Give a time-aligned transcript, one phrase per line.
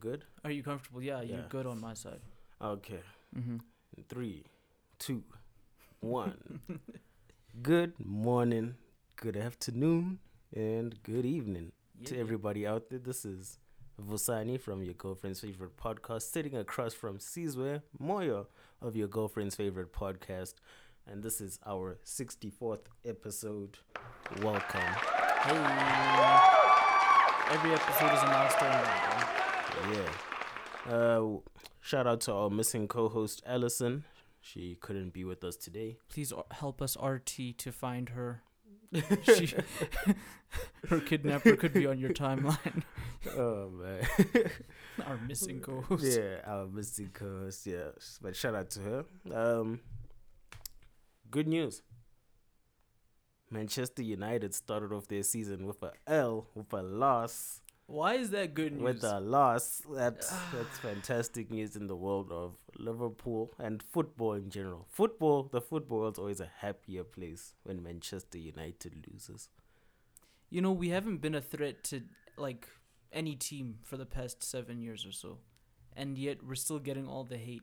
[0.00, 0.24] good?
[0.44, 1.02] Are you comfortable?
[1.02, 1.44] Yeah, you're Yeah.
[1.48, 2.20] good on my side.
[2.60, 3.00] Okay.
[3.36, 3.56] Mm-hmm.
[4.08, 4.44] Three,
[4.98, 5.22] two,
[6.00, 6.60] one.
[7.62, 8.74] good morning,
[9.16, 10.18] good afternoon,
[10.54, 11.72] and good evening
[12.04, 12.98] to everybody out there.
[13.00, 13.58] This is
[14.00, 18.46] Vusani from your girlfriend's favorite podcast, sitting across from Sizwe Moyo
[18.80, 20.54] of your girlfriend's favorite podcast.
[21.10, 23.78] And this is our 64th episode.
[24.42, 24.80] Welcome.
[25.42, 25.58] Hey.
[27.50, 29.27] Every episode is a milestone.
[29.92, 30.92] Yeah.
[30.92, 31.38] Uh,
[31.80, 34.04] shout out to our missing co-host Allison.
[34.40, 35.98] She couldn't be with us today.
[36.08, 38.42] Please help us, RT, to find her.
[39.22, 39.52] She,
[40.88, 42.82] her kidnapper could be on your timeline.
[43.36, 44.06] Oh man.
[45.04, 46.04] Our missing co-host.
[46.04, 47.66] yeah, our missing co-host.
[47.66, 47.88] Yeah,
[48.22, 49.04] but shout out to her.
[49.34, 49.80] Um,
[51.28, 51.82] good news.
[53.50, 57.60] Manchester United started off their season with a L, with a loss,
[57.90, 58.82] Why is that good news?
[58.82, 59.82] with a loss.
[59.90, 64.86] That's that's fantastic news in the world of Liverpool and football in general.
[64.90, 69.48] Football, the football world's always a happier place when Manchester United loses.
[70.50, 72.02] You know, we haven't been a threat to
[72.36, 72.68] like
[73.10, 75.38] any team for the past seven years or so,
[75.96, 77.62] and yet we're still getting all the hate.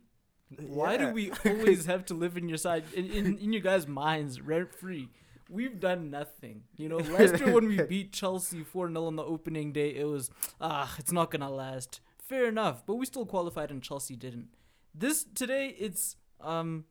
[0.59, 1.05] Why Yeah.
[1.07, 4.41] do we always have to live in your side, in, in, in your guys' minds,
[4.41, 5.09] rent free?
[5.49, 6.63] We've done nothing.
[6.75, 10.05] You know, last year when we beat Chelsea 4 0 on the opening day, it
[10.05, 10.29] was,
[10.59, 12.01] ah, it's not going to last.
[12.19, 14.47] Fair enough, but we still qualified and Chelsea didn't.
[14.93, 16.85] This, today, it's, um,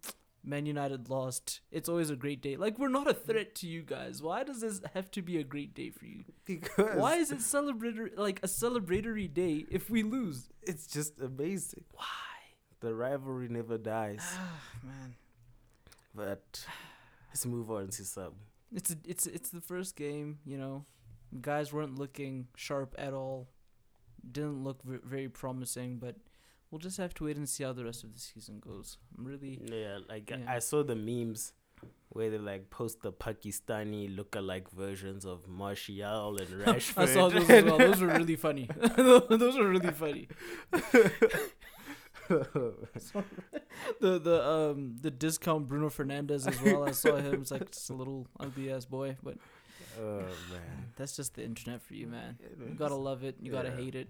[0.47, 1.61] Man United lost.
[1.73, 2.57] It's always a great day.
[2.57, 4.23] Like, we're not a threat to you guys.
[4.23, 6.25] Why does this have to be a great day for you?
[6.45, 10.51] Because Why is it celebratory, like a celebratory day if we lose?
[10.63, 11.85] it's just amazing.
[11.93, 12.05] Why?
[12.81, 14.21] The rivalry never dies.
[14.23, 15.15] Ah, man.
[16.15, 16.67] But
[17.35, 18.35] let's move on to some.
[18.73, 20.85] It's a, it's it's the first game, you know.
[21.41, 23.49] Guys weren't looking sharp at all.
[24.31, 26.15] Didn't look v- very promising, but
[26.71, 28.99] we'll just have to wait and see how the rest of the season goes.
[29.19, 30.53] I'm really Yeah, like I- Yeah.
[30.57, 31.53] I saw the memes
[32.11, 36.99] where they like post the Pakistani lookalike versions of Martial and Rashford.
[37.03, 37.79] I saw those as well.
[37.79, 38.69] Those were really funny.
[38.97, 40.29] those were really funny.
[44.01, 46.85] The the um the discount Bruno Fernandes as well.
[46.85, 47.43] I saw him.
[47.43, 49.37] It's like just a little ugly ass boy, but
[50.01, 50.19] oh
[50.51, 50.87] man.
[50.97, 52.39] that's just the internet for you, man.
[52.59, 53.37] You gotta love it.
[53.41, 54.09] You gotta hate it.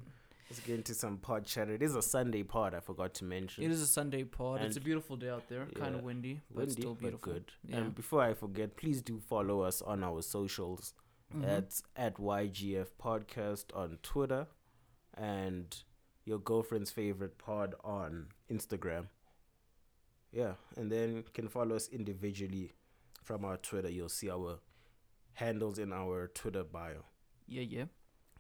[0.50, 1.72] Let's get into some pod chatter.
[1.72, 2.74] It is a Sunday pod.
[2.74, 3.64] I forgot to mention.
[3.64, 4.60] It is a Sunday pod.
[4.62, 5.66] it's a beautiful day out there.
[5.74, 7.32] Kind of windy, but windy, still but beautiful.
[7.32, 7.44] good.
[7.66, 7.76] Yeah.
[7.78, 10.94] And before I forget, please do follow us on our socials.
[11.34, 11.42] Mhm.
[11.42, 14.46] That's at YGF Podcast on Twitter
[15.16, 15.82] and
[16.24, 19.06] your girlfriend's favorite pod on Instagram.
[20.32, 22.72] Yeah, and then you can follow us individually
[23.22, 23.88] from our Twitter.
[23.90, 24.58] You'll see our
[25.34, 27.04] handles in our Twitter bio.
[27.46, 27.84] yeah, yeah.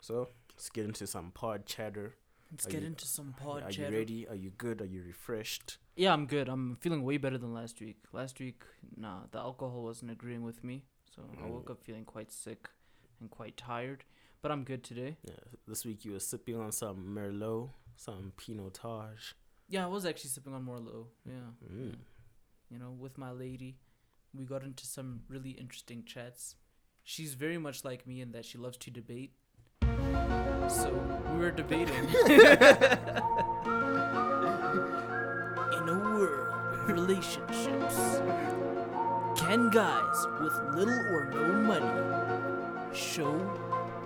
[0.00, 2.14] So let's get into some pod chatter.
[2.50, 3.88] Let's Are get you- into some pod Are chatter.
[3.88, 4.28] Are you ready?
[4.28, 4.80] Are you good?
[4.82, 5.78] Are you refreshed?
[5.96, 6.48] Yeah, I'm good.
[6.48, 7.96] I'm feeling way better than last week.
[8.12, 8.62] Last week,
[8.96, 10.84] nah, the alcohol wasn't agreeing with me,
[11.14, 11.72] so I woke Mm.
[11.72, 12.68] up feeling quite sick
[13.20, 14.04] and quite tired.
[14.44, 15.16] But I'm good today.
[15.26, 15.32] Yeah,
[15.66, 19.32] this week you were sipping on some Merlot, some Pinotage.
[19.70, 21.06] Yeah, I was actually sipping on Merlot.
[21.24, 21.32] Yeah.
[21.72, 21.88] Mm.
[21.88, 21.94] yeah.
[22.68, 23.78] You know, with my lady,
[24.34, 26.56] we got into some really interesting chats.
[27.04, 29.32] She's very much like me in that she loves to debate.
[30.68, 30.92] So
[31.32, 31.94] we were debating.
[31.94, 32.34] in
[35.88, 38.20] a world of relationships,
[39.40, 43.34] can guys with little or no money show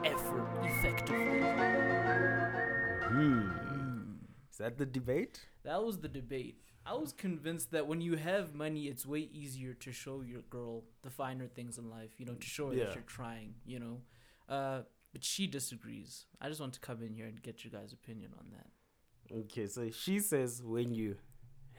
[0.04, 1.40] effort effectively?
[3.08, 3.40] Hmm.
[3.48, 4.02] Hmm.
[4.50, 5.40] Is that the debate?
[5.64, 6.60] That was the debate.
[6.86, 10.84] I was convinced that when you have money, it's way easier to show your girl
[11.02, 12.84] the finer things in life, you know, to show her Yeah.
[12.84, 14.00] that you're trying, you know.
[14.48, 14.82] Uh,
[15.12, 16.26] but she disagrees.
[16.40, 19.34] I just want to come in here and get your guys' opinion on that.
[19.34, 21.16] Okay, so she says when you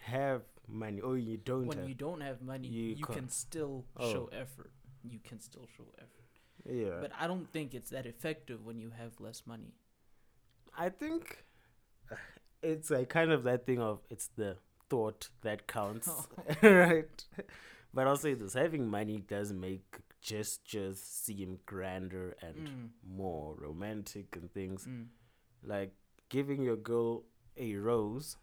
[0.02, 1.90] have money or you don't when have.
[1.90, 4.12] you don't have money, You you, ca- can still Oh.
[4.12, 4.72] show effort.
[5.04, 6.19] You can still show effort.
[6.72, 6.98] Yeah.
[7.02, 9.74] But I don't think it's that effective when you have less money.
[10.78, 11.44] I think
[12.62, 14.58] it's like kind of that thing of it's the
[14.90, 16.10] thought that counts,
[16.62, 17.26] right?
[17.94, 24.36] But I'll say this: having money does make gestures seem grander and Mm, more romantic
[24.36, 24.86] and things.
[24.86, 25.06] mm.
[25.64, 25.94] Like
[26.30, 27.24] giving your girl
[27.58, 28.38] a rose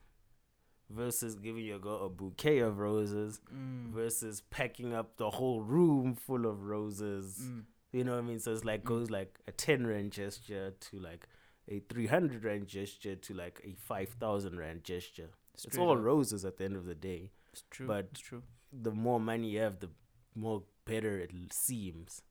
[0.90, 3.90] versus giving your girl a bouquet of roses Mm.
[3.92, 7.40] versus packing up the whole room full of roses.
[7.42, 7.64] Mm.
[7.92, 8.38] You know what I mean?
[8.40, 8.86] So it's like Mm.
[8.86, 11.26] goes like a ten rand gesture to like
[11.68, 15.30] a three hundred rand gesture to like a five thousand rand gesture.
[15.54, 16.02] it's Straight all up.
[16.04, 17.30] roses at the end of the day.
[17.52, 17.86] It's true.
[17.86, 18.42] but- it's true.
[18.72, 19.88] The more money you have, the
[20.34, 22.22] more better it seems.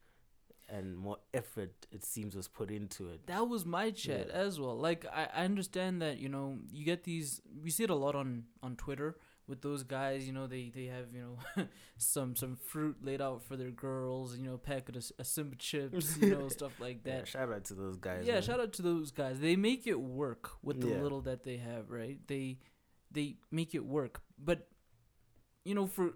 [0.68, 3.28] and more effort it seems was put into it.
[3.28, 4.34] That was my chat Yeah.
[4.34, 4.76] as well.
[4.76, 7.40] Like I, I understand that you know you get these.
[7.64, 9.16] We see it a lot on on Twitter
[9.48, 10.26] with those guys.
[10.28, 11.22] You know they they have you
[11.58, 11.66] know
[11.98, 14.38] some some fruit laid out for their girls.
[14.38, 16.18] You know packet of uh, Simba chips.
[16.18, 17.28] You know stuff like Yeah, that.
[17.28, 18.26] shout out to those guys.
[18.26, 18.42] Yeah, man.
[18.44, 19.40] shout out to those guys.
[19.40, 21.02] They make it work with the Yeah.
[21.02, 22.18] little that they have, right?
[22.28, 22.60] They
[23.12, 24.22] they make it work.
[24.38, 24.68] But
[25.64, 26.12] you know, for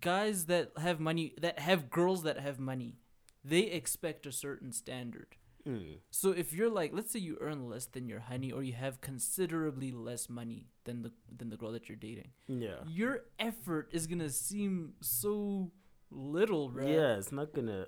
[0.00, 2.96] guys that have money that have girls that have money,
[3.44, 5.36] they expect a certain standard.
[5.66, 5.98] Mm.
[6.10, 9.00] So if you're like, let's say you earn less than your honey, or you have
[9.00, 12.82] considerably less money than the than the girl that you're dating, Yeah.
[12.86, 15.70] your effort is gonna seem so
[16.10, 16.88] little, right?
[16.88, 17.86] Yeah, it's not gonna.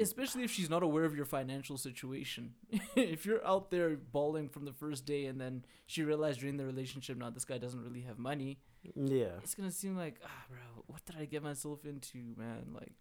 [0.00, 2.54] Especially if she's not aware of your financial situation.
[2.96, 6.66] if you're out there balling from the first day, and then she realized during the
[6.66, 8.58] relationship, now this guy doesn't really have money,
[8.96, 9.38] Yeah.
[9.42, 12.72] it's gonna seem like, ah, bro, what did I get myself into, man?
[12.72, 12.94] Like,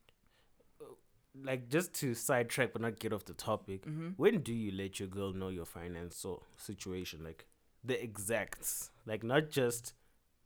[1.43, 3.85] Like just to sidetrack but not get off the topic.
[3.85, 4.09] mm-hmm.
[4.17, 7.23] When do you let your girl know your financial situation?
[7.23, 7.45] Like
[7.83, 8.91] the exacts.
[9.05, 9.93] Like not just,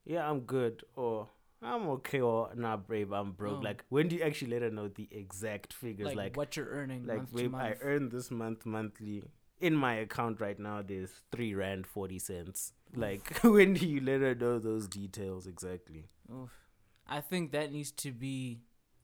[0.06, 1.28] yeah, I'm good or
[1.62, 3.60] I'm okay or nah, brave, I'm broke.
[3.60, 3.62] Oh.
[3.62, 6.08] Like when do you actually let her know the exact figures?
[6.08, 9.24] like, Like, what you're earning like, babe, I earn this month monthly.
[9.60, 12.74] In my account right now, there's three rand forty cents.
[12.96, 16.08] Like when do you let her know those details exactly?
[16.32, 16.50] Oof.
[17.08, 18.62] I think that needs to be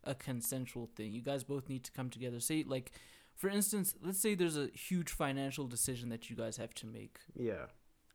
[0.07, 1.12] a consensual thing.
[1.13, 2.39] You guys both need to come together.
[2.39, 2.92] Say like
[3.36, 7.19] for instance, let's say there's a huge financial decision that you guys have to make.
[7.36, 7.68] Yeah.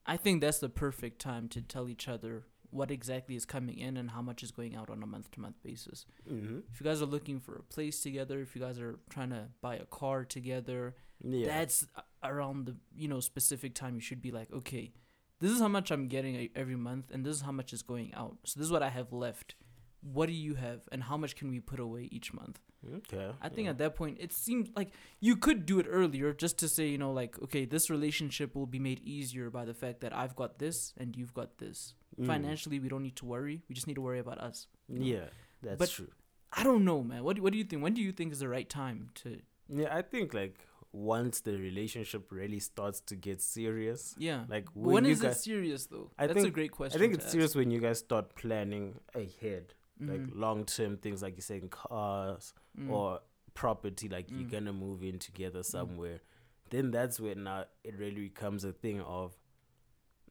[0.04, 3.96] I think that's the perfect time to tell each other what exactly is coming in
[3.96, 6.06] and how much is going out on a month to month basis.
[6.28, 6.60] Mm-hmm.
[6.72, 9.48] If you guys are looking for a place together, if you guys are trying to
[9.60, 11.46] buy a car together, Yeah.
[11.46, 11.86] that's
[12.24, 14.92] around the you know specific time you should be like, okay,
[15.38, 18.12] this is how much I'm getting every month, and this is how much is going
[18.14, 18.38] out.
[18.44, 19.54] So this is what I have left.
[20.02, 22.58] What do you have, and how much can we put away each month?
[22.96, 23.30] okay.
[23.40, 23.70] I think yeah.
[23.70, 24.90] at that point it seems like
[25.20, 28.66] you could do it earlier, just to say, you know, like, okay, this relationship will
[28.66, 31.94] be made easier by the fact that I've got this and you've got this.
[32.20, 32.26] Mm.
[32.26, 33.62] Financially, we don't need to worry.
[33.68, 34.66] We just need to worry about us.
[34.88, 35.26] Yeah,
[35.62, 36.08] that's But- true.
[36.54, 37.24] I don't know, man.
[37.24, 37.82] What do, what do you think?
[37.82, 39.38] When do you think is the right time to?
[39.68, 40.58] Yeah, I think like
[40.92, 44.44] once the relationship really starts to get serious, Yeah.
[44.48, 46.10] like when, when you is it serious though?
[46.18, 46.98] I That's a think- great question.
[46.98, 47.32] I think it's ask.
[47.32, 49.72] serious when you guys start planning ahead,
[50.06, 50.34] like Mhm.
[50.34, 52.90] long term things, like you're saying cars Mm.
[52.90, 53.20] or
[53.54, 54.50] property, like you're Mm.
[54.50, 56.20] gonna move in together somewhere.
[56.70, 59.36] Then that's when now it really becomes a thing of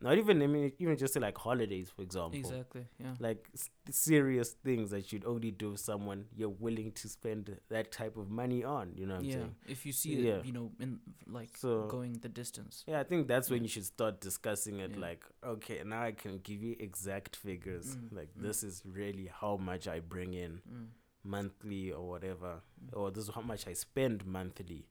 [0.01, 2.39] not even I mean even just say like holidays, for example.
[2.39, 2.87] exactly.
[2.99, 3.13] Yeah.
[3.19, 7.91] like s- serious things that you'd only do with someone you're willing to spend that
[7.91, 8.93] type of money on.
[8.95, 9.33] You know what I'm yeah.
[9.35, 9.55] saying?
[9.67, 10.33] If you see Yeah.
[10.39, 12.83] it, you know, in like So going the distance.
[12.87, 13.63] yeah, I think that's when Yeah.
[13.63, 14.97] you should start discussing it.
[14.97, 17.95] Like, okay, now I can give you exact figures.
[17.95, 18.41] Mm, Like mm.
[18.41, 20.87] this is really how much I bring in Mm.
[21.23, 22.97] monthly or whatever, Mm.
[22.97, 24.87] or this is how much I spend monthly.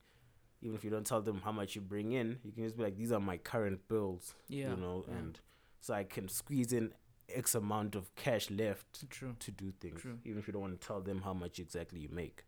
[0.61, 2.83] Even if you don't tell them how much you bring in, you can just be
[2.83, 4.35] like, these are my current bills.
[4.47, 4.71] Yeah.
[4.71, 5.15] You know, yeah.
[5.17, 5.39] and
[5.79, 6.93] so I can squeeze in
[7.29, 9.35] X amount of cash left true.
[9.39, 10.19] to do things, True.
[10.25, 12.43] even if you don't want to tell them how much exactly you make.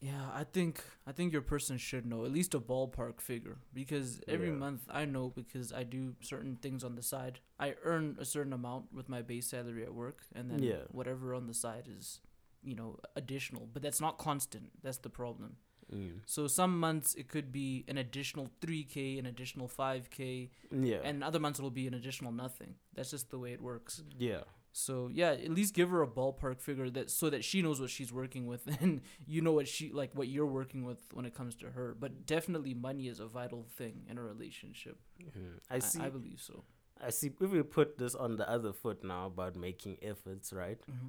[0.00, 4.20] Yeah, I think I think your person should know at least a ballpark figure because
[4.26, 4.54] every Yeah.
[4.54, 7.40] month I know because I do certain things on the side.
[7.58, 10.84] I earn a certain amount with my base salary at work, and then Yeah.
[10.90, 12.20] whatever on the side is,
[12.62, 13.66] you know, additional.
[13.66, 14.82] But that's not constant.
[14.82, 15.56] That's the problem.
[15.92, 16.20] Mm.
[16.26, 20.98] So some months it could be an additional three k, an additional five k, Yeah.
[21.02, 22.74] and other months it'll be an additional nothing.
[22.94, 24.02] That's just the way it works.
[24.18, 24.42] yeah.
[24.72, 27.90] So yeah, at least give her a ballpark figure that so that she knows what
[27.90, 31.34] she's working with and you know what she like what you're working with when it
[31.34, 31.96] comes to her.
[31.98, 34.96] But definitely money is a vital thing in a relationship.
[35.20, 35.58] Mhm.
[35.68, 36.00] I see.
[36.00, 36.62] I, I, believe so.
[37.04, 37.32] I see.
[37.40, 40.78] If we put this on the other foot now about making efforts, right?
[40.88, 41.08] Mm-hmm.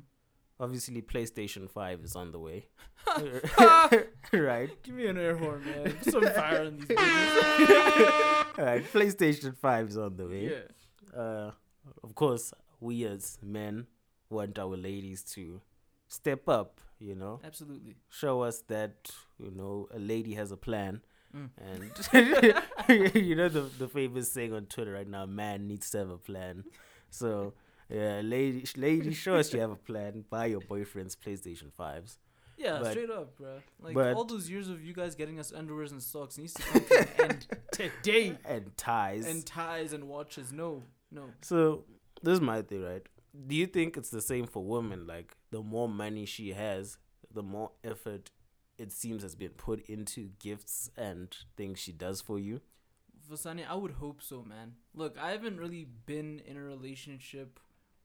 [0.61, 2.67] Obviously, PlayStation Five is on the way.
[4.31, 4.69] right.
[4.83, 5.97] Give me an air horn, man.
[6.03, 6.97] Some fire in these.
[6.99, 7.05] All
[8.69, 8.83] right.
[8.93, 10.51] PlayStation Five is on the way.
[10.51, 11.19] yeah.
[11.19, 11.51] Uh,
[12.03, 13.87] of course, we as men
[14.29, 15.61] want our ladies to
[16.07, 16.79] step up.
[16.99, 17.95] You know, Absolutely.
[18.09, 21.01] show us that you know a lady has a plan.
[21.35, 21.49] Mm.
[21.57, 26.11] And you know the the famous saying on Twitter right now, man needs to have
[26.11, 26.65] a plan.
[27.09, 27.53] So
[27.91, 30.23] yeah, lady, lady, show us you have a plan.
[30.29, 32.17] Buy your boyfriend's PlayStation fives.
[32.57, 33.59] Yeah, But- straight up, bro.
[33.79, 36.61] Like but- all those years of you guys getting us underwears and socks needs to
[36.63, 38.37] come to an end today.
[38.45, 39.25] and ties.
[39.25, 40.51] And ties and watches.
[40.53, 41.25] No, no.
[41.41, 41.85] so
[42.21, 43.01] this is my thing, right?
[43.47, 45.07] Do you think it's the same for women?
[45.07, 46.97] Like the more money she has,
[47.33, 48.29] the more effort
[48.77, 52.61] it seems has been put into gifts and things she does for you.
[53.31, 54.73] Vusani, I would hope so, man.
[54.93, 57.59] Look, I haven't really been in a relationship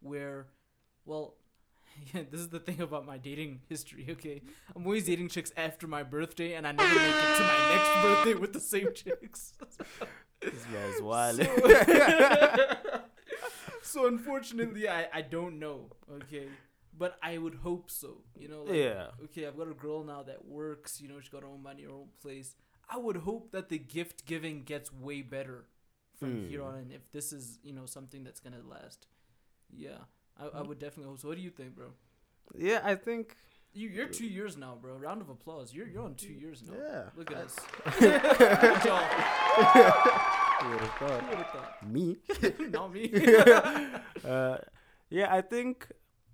[0.07, 0.47] where,
[1.05, 1.35] well,
[2.15, 4.07] Yeah, this is the thing about my dating history.
[4.11, 4.43] Okay,
[4.75, 8.03] I'm always dating chicks after my birthday, and I never make it to my next
[8.03, 9.55] birthday with the same chicks.
[10.43, 11.37] This man's wild.
[11.43, 12.77] So,
[13.83, 15.91] so unfortunately, I I don't know.
[16.11, 16.49] Okay,
[16.97, 18.23] but I would hope so.
[18.37, 19.07] You know, like, yeah.
[19.25, 21.85] okay, I've got a girl now that works, you know, she's got her own money,
[21.85, 22.55] her own place.
[22.89, 25.65] I would hope that the gift giving gets way better
[26.19, 26.69] from here Hmm.
[26.69, 29.07] on in if this is, you know, something that's gonna last.
[29.71, 29.99] Yeah.
[30.39, 31.29] I, I would definitely hope so.
[31.29, 31.87] What do you think, bro?
[32.55, 33.37] Yeah, I think.
[33.73, 34.97] You you're two years now, bro.
[34.97, 35.73] Round of applause.
[35.75, 36.75] You're you're on two years now.
[36.79, 37.03] Yeah.
[37.17, 37.57] Look at us.
[37.99, 39.03] Good job.
[40.63, 41.21] Who thought?
[41.23, 41.87] Who would've thought?
[41.87, 42.17] Me.
[42.71, 43.11] Not me.
[44.25, 44.59] uh,
[45.11, 45.89] yeah, I think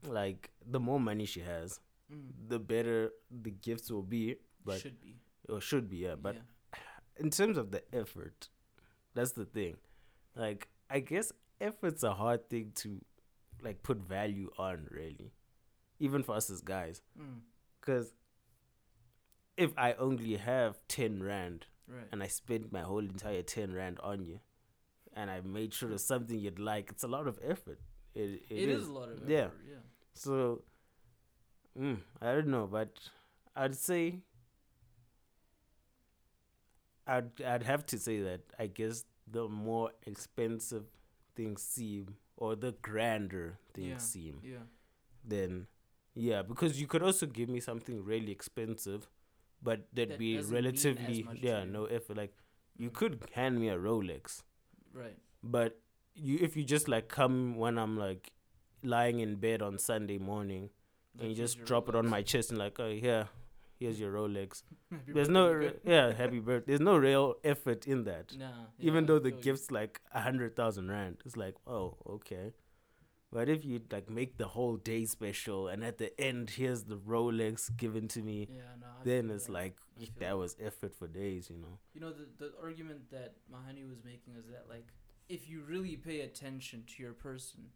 [0.06, 1.80] like the more money she has,
[2.12, 4.36] Mm, the better the gifts will be.
[4.64, 5.16] But should be.
[5.48, 6.14] or should be, yeah.
[6.20, 6.78] But yeah.
[7.18, 8.48] in terms of the effort,
[9.14, 9.76] that's the thing.
[10.36, 13.00] Like, I guess effort's a hard thing to
[13.62, 15.32] like put value on, really,
[15.98, 17.02] even for us as guys.
[17.18, 17.40] Mm,
[17.80, 18.12] Because
[19.56, 22.06] if I only have ten rand right.
[22.10, 24.40] and I spent my whole entire ten rand on you,
[25.14, 27.78] and I made sure it's something you'd like, it's a lot of effort.
[28.14, 28.86] It, it is.
[28.88, 29.30] a lot of effort.
[29.30, 29.48] Yeah.
[29.68, 29.76] Yeah.
[30.14, 30.62] So,
[31.78, 32.98] mm, I don't know, but
[33.56, 34.20] I'd say
[37.06, 40.84] I'd I'd have to say that I guess the more expensive
[41.34, 43.98] things seem, or the grander things Yeah.
[44.12, 44.64] seem, Yeah.
[45.34, 45.66] then
[46.14, 49.08] yeah, because you could also give me something really expensive,
[49.62, 52.16] but that'd That be doesn't mean as relatively yeah no effort.
[52.16, 52.34] Like
[52.76, 52.94] you Mm.
[52.94, 54.42] could hand me a Rolex,
[54.92, 55.16] Right.
[55.42, 55.78] but
[56.14, 58.32] you if you just like come when I'm like
[58.82, 60.70] lying in bed on Sunday morning
[61.18, 63.26] and you just drop it on my chest and like, oh yeah,
[63.82, 64.62] here's your Rolex.
[64.90, 66.72] Happy There's no re- yeah, happy birthday.
[66.72, 68.36] There's no real effort in that.
[68.38, 68.50] Nah.
[68.78, 72.52] Even though the gift's like a hundred thousand rand, it's like, oh okay.
[73.32, 76.96] But if you like make the whole day special and at the end here's the
[76.96, 78.86] Rolex given to me, Yeah, no.
[79.04, 79.52] Then it's that.
[79.52, 80.38] like that that.
[80.38, 81.78] was effort for days, you know.
[81.94, 84.88] You know, the the argument that Mahani was making is that like
[85.28, 87.70] if you really pay attention to your person,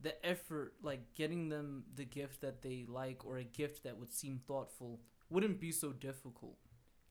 [0.00, 4.12] the effort like getting them the gift that they like or a gift that would
[4.12, 6.58] seem thoughtful wouldn't be so difficult.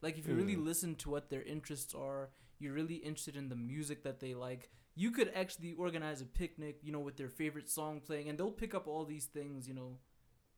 [0.01, 0.63] Like if you really Mm.
[0.65, 4.69] listen to what their interests are, you're really interested in the music that they like,
[4.95, 8.51] you could actually organize a picnic, you know, with their favorite song playing and they'll
[8.51, 9.99] pick up all these things, you know,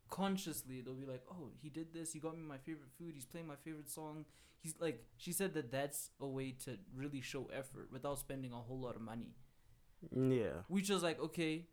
[0.10, 0.82] consciously.
[0.82, 2.14] They'll be like, "Oh, he did this.
[2.14, 3.14] He got me my favorite food.
[3.16, 4.26] He's playing my favorite song."
[4.62, 8.58] He's like she said that that's a way to really show effort without spending a
[8.58, 9.36] whole lot of money.
[10.12, 10.64] Yeah.
[10.68, 11.68] Which is like, okay,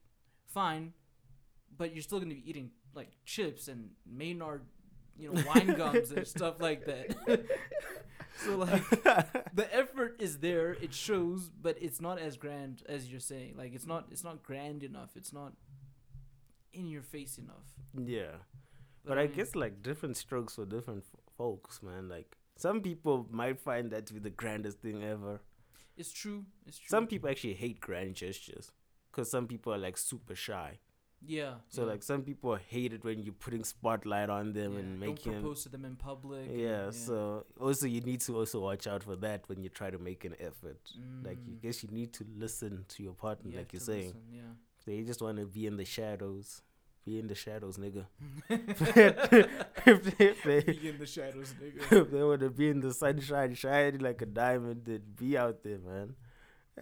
[0.47, 0.93] fine,
[1.76, 4.66] but you're still gonna be eating like chips and Maynard,
[5.19, 7.15] you know, wine gums and stuff like that.
[8.45, 8.89] so like
[9.55, 13.55] the effort is there, it shows, but it's not as grand as you're saying.
[13.57, 15.11] Like it's not it's not grand enough.
[15.17, 15.53] It's not
[16.73, 17.67] in your face enough.
[17.97, 18.37] yeah.
[19.05, 22.09] But I mean, guess like different strokes for different f- folks, man.
[22.09, 25.41] Like some people might find that to be the grandest thing ever.
[25.97, 26.45] it's true.
[26.67, 26.89] It's true.
[26.89, 28.73] Some people actually hate grand gestures
[29.11, 30.81] because some people are like super shy.
[31.25, 31.55] Yeah.
[31.69, 31.89] So yeah.
[31.93, 35.33] like some people hate it when you're putting spotlight on them Yeah, and don't making
[35.33, 35.43] them.
[35.43, 36.49] propose to them in public.
[36.49, 39.91] and- Yeah, so also you need to also watch out for that when you try
[39.91, 40.79] to make an effort.
[41.25, 44.07] Like you Mm, guess you need to listen to your partner, you like you're saying.
[44.09, 44.41] listen, yeah.
[44.87, 46.63] They just want to be in the shadows.
[47.05, 48.07] Be in the shadows, nigga.
[48.49, 52.01] if they, if they, Be in the shadows, nigga.
[52.03, 55.63] if they want to be in the sunshine, shining like a diamond, then be out
[55.63, 56.15] there, man.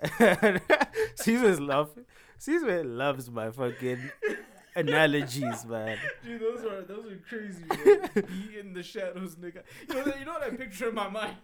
[1.16, 2.04] Caesar's laughing.
[2.38, 4.10] Caesar loves my fucking
[4.76, 5.98] analogies, man.
[6.24, 7.64] Dude, those are those are crazy.
[8.14, 9.62] Be in the shadows, nigga.
[9.88, 11.36] You know, that- you know what I picture in my mind?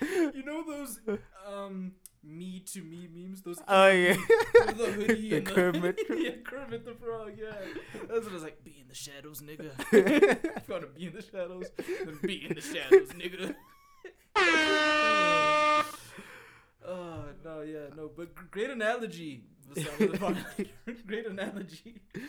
[0.00, 1.00] You know those
[1.46, 1.92] um
[2.24, 3.42] me to me memes?
[3.42, 4.14] Those Oh yeah,
[4.54, 5.98] the hoodie The and the Kermit.
[6.10, 7.32] yeah, Kermit the Frog.
[7.36, 7.50] Yeah,
[8.08, 8.62] that's what I was like.
[8.64, 10.68] Be in the shadows, nigga.
[10.68, 11.66] wanna be in the shadows,
[12.04, 13.54] then be in the shadows, nigga.
[16.86, 19.44] Oh no, yeah, no, but great analogy.
[21.06, 22.02] Great analogy.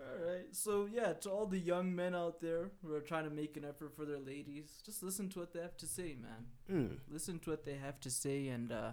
[0.00, 3.30] All right, so yeah, to all the young men out there who are trying to
[3.30, 6.46] make an effort for their ladies, just listen to what they have to say, man.
[6.70, 6.96] Mm.
[7.08, 8.92] Listen to what they have to say, and uh,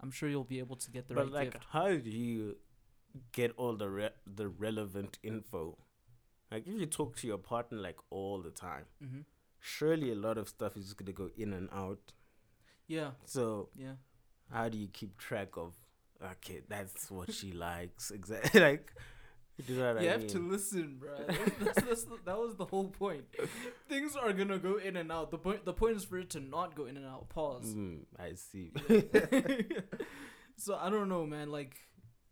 [0.00, 1.64] I'm sure you'll be able to get the but right like, gift.
[1.70, 2.56] how do you
[3.32, 5.78] get all the re- the relevant info?
[6.52, 9.20] Like, if you talk to your partner like all the time, Mm-hmm.
[9.58, 12.12] surely a lot of stuff is just gonna go in and out.
[12.88, 13.94] Yeah, So yeah.
[14.52, 15.74] how do you keep track of?
[16.22, 18.10] Okay, that's what she likes.
[18.10, 18.60] Exactly.
[18.68, 18.92] Like,
[19.66, 20.28] you know you I have mean?
[20.30, 21.16] to listen, bro.
[21.26, 23.24] That's, that's, that's that was the whole point.
[23.88, 25.30] Things are gonna go in and out.
[25.30, 27.30] The point, the point is for it to not go in and out.
[27.30, 27.74] Pause.
[27.74, 28.70] Mm, I see.
[30.56, 31.50] so I don't know, man.
[31.50, 31.74] Like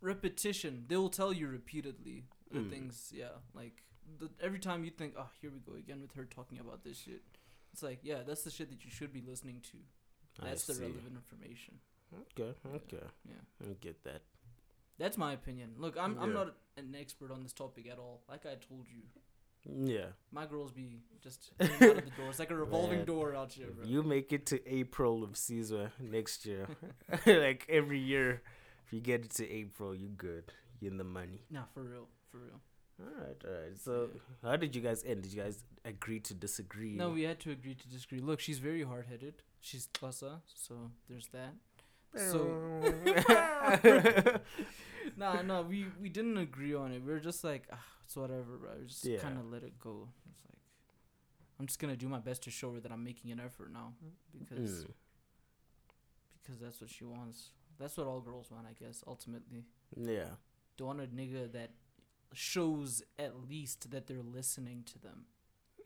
[0.01, 2.69] repetition, they will tell you repeatedly the Mm.
[2.69, 3.11] things.
[3.13, 3.83] Yeah, like
[4.19, 6.99] the, every time you think, oh, here we go again with her talking about this
[6.99, 7.23] shit.
[7.73, 9.77] It's like, yeah, that's the shit that you should be listening to.
[10.41, 10.81] I That's the see.
[10.83, 11.75] relevant information.
[12.31, 13.69] Okay, okay, Yeah.
[13.69, 14.21] I get that.
[14.97, 15.71] That's my opinion.
[15.77, 16.35] Look, I'm I'm Yeah.
[16.43, 18.23] not an expert on this topic at all.
[18.29, 19.01] Like I told you,
[19.93, 20.11] Yeah.
[20.31, 22.29] my girls be just in and out of the door.
[22.29, 23.85] It's like a revolving Man, door out here, If bro.
[23.85, 26.67] you make it to April of Caesar next year,
[27.25, 28.41] like every year,
[28.85, 30.53] if you get it to April, you good.
[30.79, 31.41] You're in the money.
[31.49, 32.61] Nah, for real, for real.
[33.01, 33.77] All right, all right.
[33.77, 34.09] So,
[34.41, 35.23] how did you guys end?
[35.23, 36.93] Did you guys agree to disagree?
[36.95, 38.19] No, we had to agree to disagree.
[38.19, 39.41] Look, she's very hard headed.
[39.65, 40.75] She's Xhosa, so
[41.09, 41.53] there's that.
[42.15, 42.39] So,
[45.17, 47.01] nah, no, we we didn't agree on it.
[47.03, 48.71] We were just like, ah, it's whatever, bro.
[48.79, 49.17] We just Yeah.
[49.19, 50.07] kind of let it go.
[50.31, 50.59] It's like,
[51.59, 53.93] I'm just gonna do my best to show her that I'm making an effort now,
[54.37, 54.93] because Mm,
[56.43, 57.49] because that's what she wants.
[57.79, 59.03] That's what all girls want, I guess.
[59.07, 59.65] Ultimately,
[59.97, 60.35] yeah.
[60.77, 61.71] they want a nigga that
[62.33, 65.25] shows at least that they're listening to them.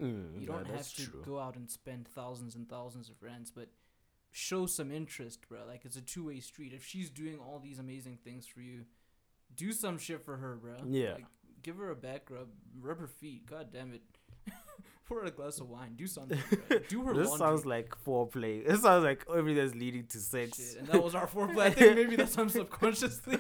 [0.01, 1.22] Mm, You don't have to true.
[1.25, 3.70] go out and spend thousands and thousands of rands, but
[4.32, 5.60] show some interest, bro.
[5.68, 6.74] Like it's a two way street.
[6.74, 8.86] If she's doing all these amazing things for you,
[9.56, 10.75] do some shit for her, bro.
[10.89, 11.13] Yeah.
[11.13, 11.25] Like,
[11.63, 12.48] give her a back rub,
[12.79, 13.46] rub her feet.
[13.46, 14.01] God damn it.
[15.06, 15.96] Pour her a glass of wine.
[15.96, 16.38] Do something.
[16.70, 16.79] Bro.
[16.88, 17.48] Do her This laundry.
[17.48, 18.63] sounds like foreplay.
[18.68, 20.58] This sounds like everything that's leading to sex.
[20.58, 21.62] Shit, and that was our foreplay.
[21.65, 23.38] I think maybe that's on subconsciously.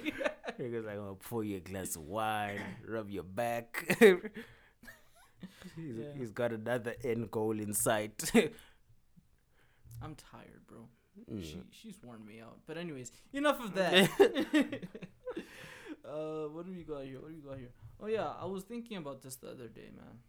[0.59, 3.85] Niggas like, gonna pour you a glass of wine, rub your back.
[5.75, 6.05] He's, Yeah.
[6.17, 8.31] he's got another end goal in sight.
[10.01, 10.87] I'm tired, bro.
[11.31, 11.43] Mm.
[11.43, 12.59] She she's worn me out.
[12.65, 14.09] But anyways, enough of that.
[16.05, 17.19] uh, what do we got here?
[17.19, 17.71] What do we got here?
[18.01, 20.19] Oh yeah, I was thinking about this the other day, man.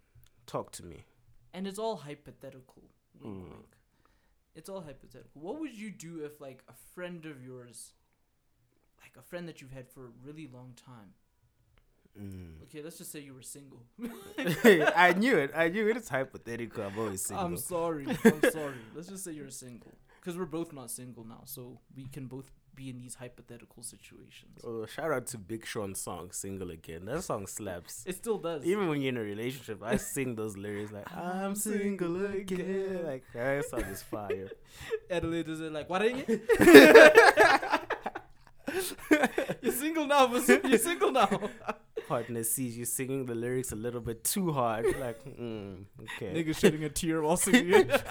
[0.47, 1.05] Talk to me.
[1.53, 2.83] And it's all hypothetical.
[3.21, 3.51] Wink, Mm.
[3.51, 3.77] wink.
[4.55, 5.41] It's all hypothetical.
[5.41, 7.93] What would you do if like a friend of yours,
[9.01, 11.15] like a friend that you've had for a really long time?
[12.19, 12.63] Mm.
[12.65, 13.83] Okay, let's just say you were single.
[14.97, 15.53] I knew it.
[15.55, 15.97] I knew it.
[15.97, 16.85] It's hypothetical.
[16.85, 17.45] I'm always single.
[17.47, 18.07] I'm sorry.
[18.25, 18.75] I'm sorry.
[18.95, 19.93] Let's just say you're single.
[20.21, 24.61] Because we're both not single now, so we can both be in these hypothetical situations.
[24.65, 28.05] oh, shout out to Big Sean's song "Single Again." That song slaps.
[28.07, 28.65] It still does.
[28.65, 33.25] Even when you're in a relationship, I sing those lyrics like "I'm single again." Like
[33.35, 34.51] that song is fire.
[35.11, 36.41] Adelaide is it like what are you?
[39.63, 41.29] You're single now, you're single now.
[42.11, 44.85] Partner sees you singing the lyrics a little bit too hard.
[44.99, 45.85] Like, mm,
[46.17, 46.35] okay.
[46.35, 48.03] Nigga shedding a tear while singing it.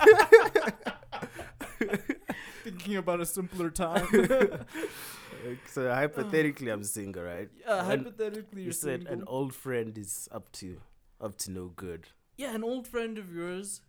[2.64, 4.08] Thinking about a simpler time.
[5.68, 7.48] So hypothetically, I'm single, right?
[7.66, 9.14] yeah, hypothetically, You said single.
[9.14, 10.82] an old friend is up to
[11.22, 12.08] up to no good.
[12.38, 13.80] yeah, an old friend of yours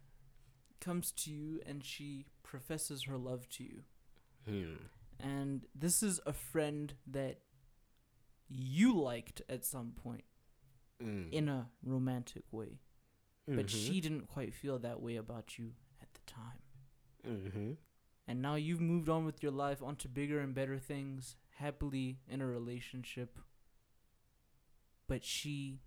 [0.80, 3.82] comes to you and she professes her love to you.
[4.48, 4.74] Hmm.
[5.18, 7.38] And this is a friend that
[8.52, 10.24] you liked at some point
[11.00, 11.30] Mm.
[11.32, 12.78] in a romantic way,
[13.46, 13.70] but Mhm.
[13.70, 16.62] she didn't quite feel that way about you at the time.
[17.24, 17.76] Mhm.
[18.26, 22.40] And now you've moved on with your life onto bigger and better things, happily in
[22.42, 23.38] a relationship.
[25.06, 25.80] But she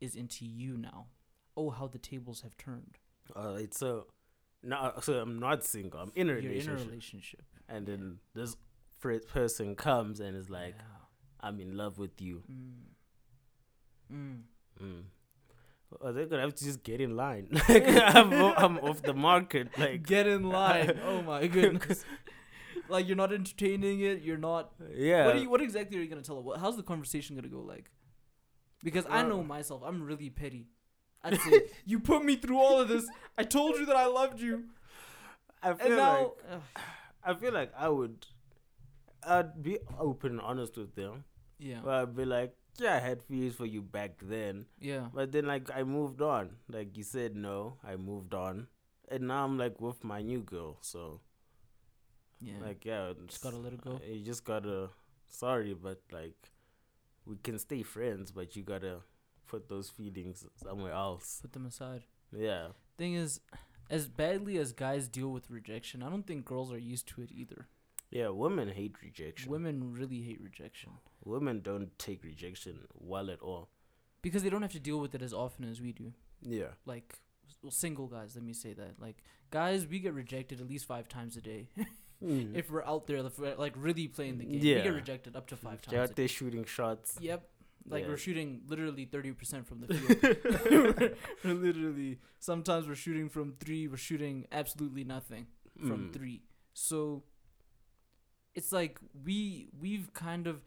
[0.00, 1.08] is into you now.
[1.56, 2.98] Oh, how the tables have turned.
[3.34, 4.04] Uh, it's a
[4.62, 6.00] No, so I'm not single.
[6.00, 7.44] I'm in a You're in a relationship, relationship.
[7.68, 8.56] and then this
[8.98, 10.95] person comes and is like, Yeah.
[11.46, 12.72] "I'm in love with you." Mm.
[14.12, 14.42] Mm.
[14.82, 15.02] Mm.
[16.00, 17.48] Are they gonna have to just get in line?
[17.68, 19.78] like I'm, I'm off the market.
[19.78, 20.98] Like Get in line.
[21.06, 22.04] oh my goodness.
[22.88, 24.22] like you're not entertaining it.
[24.22, 24.72] You're not.
[24.94, 25.26] yeah.
[25.26, 25.50] What are you?
[25.50, 26.58] What exactly are you gonna tell her?
[26.58, 27.90] How's the conversation gonna go like?
[28.82, 29.82] Because I know myself.
[29.84, 30.66] I'm really petty.
[31.24, 33.08] I'd say you put me through all of this.
[33.38, 34.64] I told you that I loved you,
[35.62, 36.32] I feel and now.
[36.50, 36.60] like
[37.24, 38.26] I feel like I would.
[39.26, 41.24] I'd be open and honest with them.
[41.58, 41.80] Yeah.
[41.84, 44.66] But I'd be like, yeah, I had feelings for you back then.
[44.80, 45.06] Yeah.
[45.14, 46.50] But then, like, I moved on.
[46.68, 48.66] Like you said, no, I moved on,
[49.08, 50.78] and now I'm like with my new girl.
[50.82, 51.20] So,
[52.40, 52.58] Yeah.
[52.60, 54.00] like, yeah, Just gotta let it go.
[54.06, 54.90] You just gotta.
[55.28, 56.50] Sorry, but like,
[57.24, 59.00] we can stay friends, but you gotta
[59.46, 61.38] put those feelings somewhere else.
[61.42, 62.04] Put them aside.
[62.36, 62.68] Yeah.
[62.98, 63.40] Thing is,
[63.90, 67.30] as badly as guys deal with rejection, I don't think girls are used to it
[67.32, 67.68] either.
[68.10, 69.50] Yeah, women hate rejection.
[69.50, 70.92] Women really hate rejection
[71.24, 73.68] Women don't take rejection well at all.
[74.22, 76.12] because they don't have to deal with it as often as we do.
[76.42, 76.72] Yeah.
[76.84, 77.18] Like,
[77.62, 79.00] well, single guys, let me say that.
[79.00, 79.16] Like,
[79.50, 81.68] guys, we get rejected at least five times a day.
[82.24, 82.54] Mm.
[82.60, 83.22] if we're out there,
[83.56, 84.52] like, really playing the game.
[84.76, 85.90] We get rejected up to five times.
[85.92, 87.16] They're out there shooting shots.
[87.20, 87.48] Yep.
[87.88, 88.08] Like, Yeah.
[88.10, 90.38] we're shooting literally 30% from the field.
[90.70, 91.14] we're,
[91.44, 95.46] we're literally, sometimes we're shooting from three, we're shooting absolutely nothing
[95.80, 96.12] from Mm.
[96.12, 96.42] three.
[96.74, 97.22] So
[98.56, 100.62] it's like we we've kind of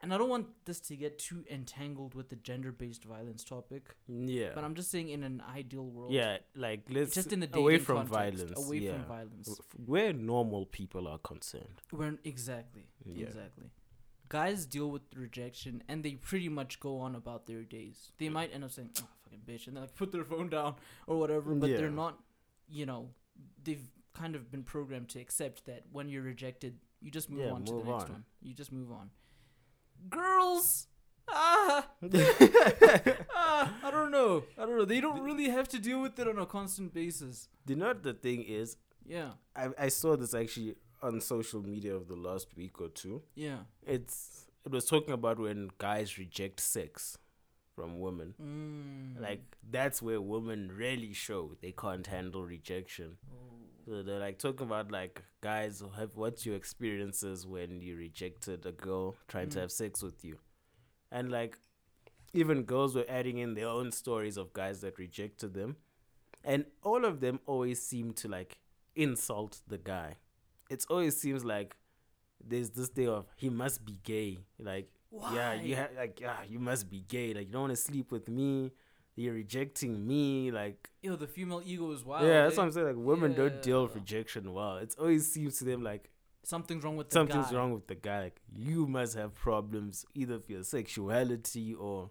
[0.00, 4.50] and I don't want this to get too entangled with the gender-based violence topic, Yeah.
[4.54, 7.78] but I'm just saying in an ideal world, yeah, like let's just in the away
[7.78, 8.64] from context, violence.
[8.66, 8.92] away yeah.
[8.92, 9.60] from violence.
[9.86, 11.82] Where normal people are concerned.
[11.90, 13.26] Where exactly, Yeah.
[13.26, 13.70] exactly.
[14.28, 18.12] Guys deal with rejection and they pretty much go on about their days.
[18.18, 20.76] They might end up saying, "Oh, fucking bitch," and they like put their phone down
[21.08, 21.54] or whatever.
[21.56, 21.78] But Yeah.
[21.78, 22.20] they're not,
[22.68, 23.10] you know,
[23.64, 27.52] they've kind of been programmed to accept that when you're rejected, you just move Yeah,
[27.52, 28.10] on to move the next on.
[28.12, 28.24] one.
[28.42, 29.10] You just move on.
[30.08, 30.86] Girls,
[31.28, 31.88] ah,
[33.34, 34.44] ah, I don't know.
[34.56, 34.84] I don't know.
[34.84, 37.48] They don't really have to deal with it on a constant basis.
[37.66, 38.76] you know what the thing is?
[39.06, 43.22] Yeah, I I saw this actually on social media of the last week or two.
[43.34, 43.58] yeah.
[43.86, 47.16] It's it was talking about when guys reject sex
[47.74, 48.34] from women.
[48.42, 49.20] Mm.
[49.22, 53.16] Like that's where women really show they can't handle rejection.
[53.22, 53.36] So
[53.88, 59.16] they're like talking about like guys have what's your experiences when you rejected a girl
[59.28, 59.62] trying to Mm.
[59.62, 60.38] have sex with you,
[61.10, 61.56] and like
[62.34, 65.76] even girls were adding in their own stories of guys that rejected them,
[66.44, 68.58] and all of them always seem to like
[68.94, 70.16] insult the guy.
[70.70, 71.76] It always seems like
[72.46, 74.38] there's this thing of he must be gay.
[74.58, 74.90] Like
[75.32, 75.80] yeah, you Why?
[75.80, 77.32] have like yeah, you must be gay.
[77.34, 78.72] Like you don't want to sleep with me.
[79.18, 80.50] You're rejecting me.
[80.52, 82.26] Like Yo, the female ego is wild.
[82.26, 82.60] yeah, that's eh?
[82.60, 82.86] what I'm saying.
[82.86, 84.76] Like women don't deal with rejection well.
[84.76, 86.10] It always seems to them like
[86.44, 87.20] Something's wrong with the guy.
[87.20, 87.56] something's guy.
[87.58, 88.20] wrong with the guy.
[88.24, 92.10] Like you must have problems either with your sexuality or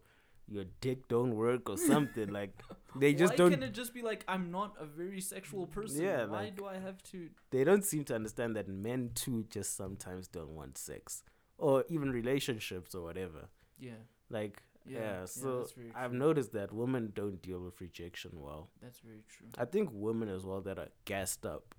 [0.50, 2.30] your dick don't work or something.
[2.32, 2.52] like
[2.96, 3.52] they just Why don't.
[3.52, 6.02] can it just be like I'm not a very sexual person?
[6.04, 7.30] Yeah, Why like- do I have to?
[7.52, 11.24] They don't seem to understand that men too just sometimes don't want sex
[11.58, 13.48] or even relationships or whatever.
[13.80, 13.91] Yeah,
[14.30, 18.69] Like Yeah, yeah, yeah, so I've noticed that women don't deal with rejection well.
[18.82, 19.47] that's very true.
[19.58, 21.76] I think women as well that are gassed up.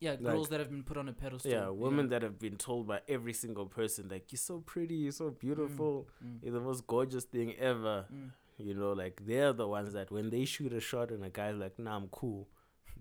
[0.00, 1.50] Yeah, like- girls that have been put on a pedestal.
[1.50, 5.12] Yeah, women that have been told by every single person like you're so pretty, you're
[5.12, 8.06] so beautiful, Mm, you're the most gorgeous thing ever.
[8.12, 8.30] mm.
[8.58, 11.56] You know, like they're the ones that when they shoot a shot and a guy's
[11.56, 12.48] like, "Nah, I'm cool,"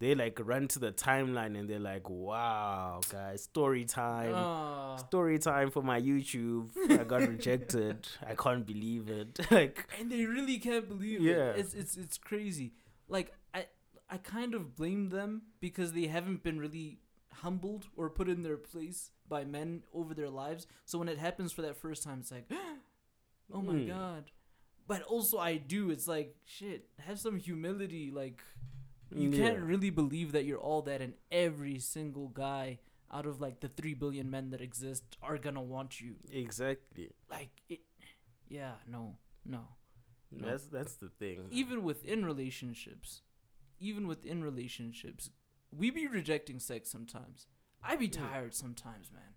[0.02, 4.98] they like run to the timeline and they're like, "Wow, guys, story time." Ah.
[4.98, 6.70] Story time for my YouTube.
[7.00, 8.08] I got rejected.
[8.32, 9.40] I can't believe it.
[9.52, 11.52] like, and they really can't believe Yeah.
[11.52, 11.60] it.
[11.60, 12.74] It's it's it's crazy.
[13.08, 13.68] Like I
[14.10, 17.00] I kind of blame them because they haven't been really
[17.44, 20.68] humbled or put in their place by men over their lives.
[20.86, 22.52] So when it happens for that first time, it's like,
[23.54, 23.88] oh my Mm.
[23.88, 24.32] god.
[24.88, 25.90] But also I do.
[25.92, 26.90] It's like shit.
[27.08, 28.12] Have some humility.
[28.12, 28.42] Like
[29.14, 32.80] you can't really believe that you're all that, and every single guy
[33.14, 36.16] out of like the three billion men that exist are gonna want you.
[36.32, 37.10] exactly.
[37.30, 37.80] Like it.
[38.48, 38.74] Yeah.
[38.88, 39.18] No.
[39.46, 39.68] No
[40.32, 40.48] No.
[40.50, 41.48] That's that's the thing.
[41.52, 43.22] even within relationships,
[43.80, 45.30] even within relationships,
[45.76, 47.48] we be rejecting sex sometimes.
[47.84, 49.34] I be tired sometimes, man.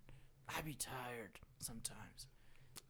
[0.47, 2.27] I be tired sometimes.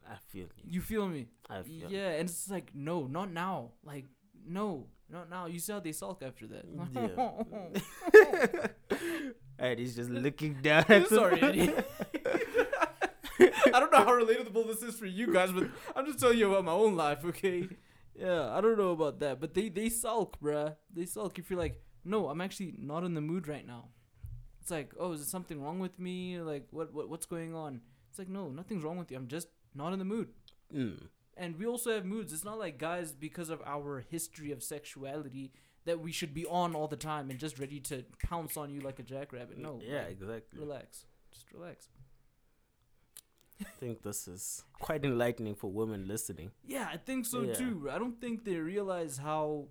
[0.07, 0.63] I feel you.
[0.65, 1.27] You feel me?
[1.49, 1.89] I feel.
[1.89, 3.71] Yeah, and it's like, no, not now.
[3.83, 4.05] Like,
[4.45, 5.45] no, not now.
[5.45, 6.65] You see how they sulk after that.
[9.59, 11.73] and he's just looking down at Sorry, Eddie.
[13.39, 16.49] I don't know how relatable this is for you guys, but I'm just telling you
[16.49, 17.67] about my own life, okay?
[18.17, 20.75] Yeah, I don't know about that, but they they sulk, bruh.
[20.93, 23.89] They sulk if you're like, no, I'm actually not in the mood right now.
[24.61, 26.39] It's like, oh, is there something wrong with me?
[26.39, 27.81] Like, what what what's going on?
[28.09, 29.17] It's like, no, nothing's wrong with you.
[29.17, 30.29] I'm just not in the mood.
[30.73, 32.33] Mm and we also have moods.
[32.33, 35.51] It's not like guys because of our history of sexuality
[35.85, 38.81] that we should be on all the time and just ready to pounce on you
[38.81, 39.57] like a jackrabbit.
[39.57, 39.79] No.
[39.83, 40.59] Yeah, like, exactly.
[40.59, 41.05] Relax.
[41.31, 41.89] Just relax.
[43.61, 46.51] I think this is quite enlightening for women listening.
[46.65, 47.53] Yeah, I think so yeah.
[47.53, 47.89] too.
[47.91, 49.67] I don't think they realize how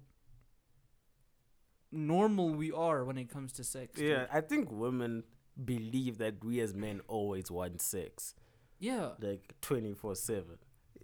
[1.93, 4.01] normal we are when it comes to sex.
[4.01, 4.27] Yeah.
[4.33, 5.25] I think women
[5.63, 8.35] believe that we as men always want sex.
[8.79, 9.11] Yeah.
[9.21, 10.45] Like 24 7.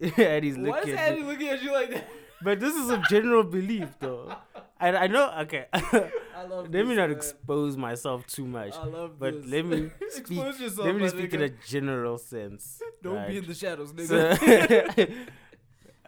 [0.16, 0.72] Eddie's looking.
[0.72, 1.26] Why is at Eddie me.
[1.26, 2.08] looking at you like that?
[2.42, 4.34] But this is a general belief, though.
[4.80, 5.66] I I know, okay.
[5.72, 7.16] I love let this, me not man.
[7.18, 8.74] expose myself too much.
[8.74, 9.52] I love but this.
[9.52, 11.34] let me speak, yourself, let me speak nigga.
[11.34, 12.80] in a general sense.
[13.02, 13.28] Don't right?
[13.28, 15.06] be in the shadows, nigga.
[15.06, 15.14] So,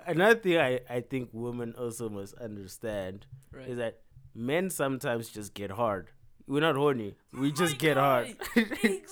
[0.07, 3.69] another thing I, I think women also must understand right.
[3.69, 4.01] is that
[4.35, 6.09] men sometimes just get hard.
[6.47, 7.15] We're not horny.
[7.39, 8.27] We just get God.
[8.27, 8.37] hard.
[8.57, 9.03] exactly.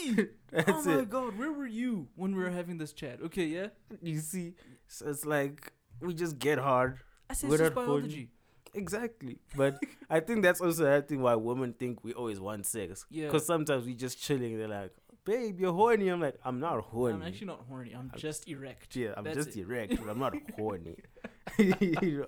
[0.50, 1.10] That's oh my it.
[1.10, 3.20] god, where were you when we were having this chat?
[3.22, 3.68] Okay, yeah.
[4.02, 4.54] You see,
[4.86, 6.98] so it's like we just get hard.
[7.30, 8.00] I said it's just not horny.
[8.00, 8.28] biology.
[8.74, 9.38] Exactly.
[9.54, 9.78] But
[10.08, 13.04] I think that's also another thing why women think we always want sex.
[13.10, 13.26] Yeah.
[13.26, 14.56] Because sometimes we just chilling.
[14.58, 14.92] They're like,
[15.24, 16.08] babe, you're horny.
[16.08, 17.14] I'm like, I'm not horny.
[17.14, 17.92] I'm actually not horny.
[17.94, 18.96] I'm just erect.
[18.96, 19.60] yeah, I'm That's just it.
[19.62, 20.96] erect, but I'm not horny.
[21.58, 22.24] you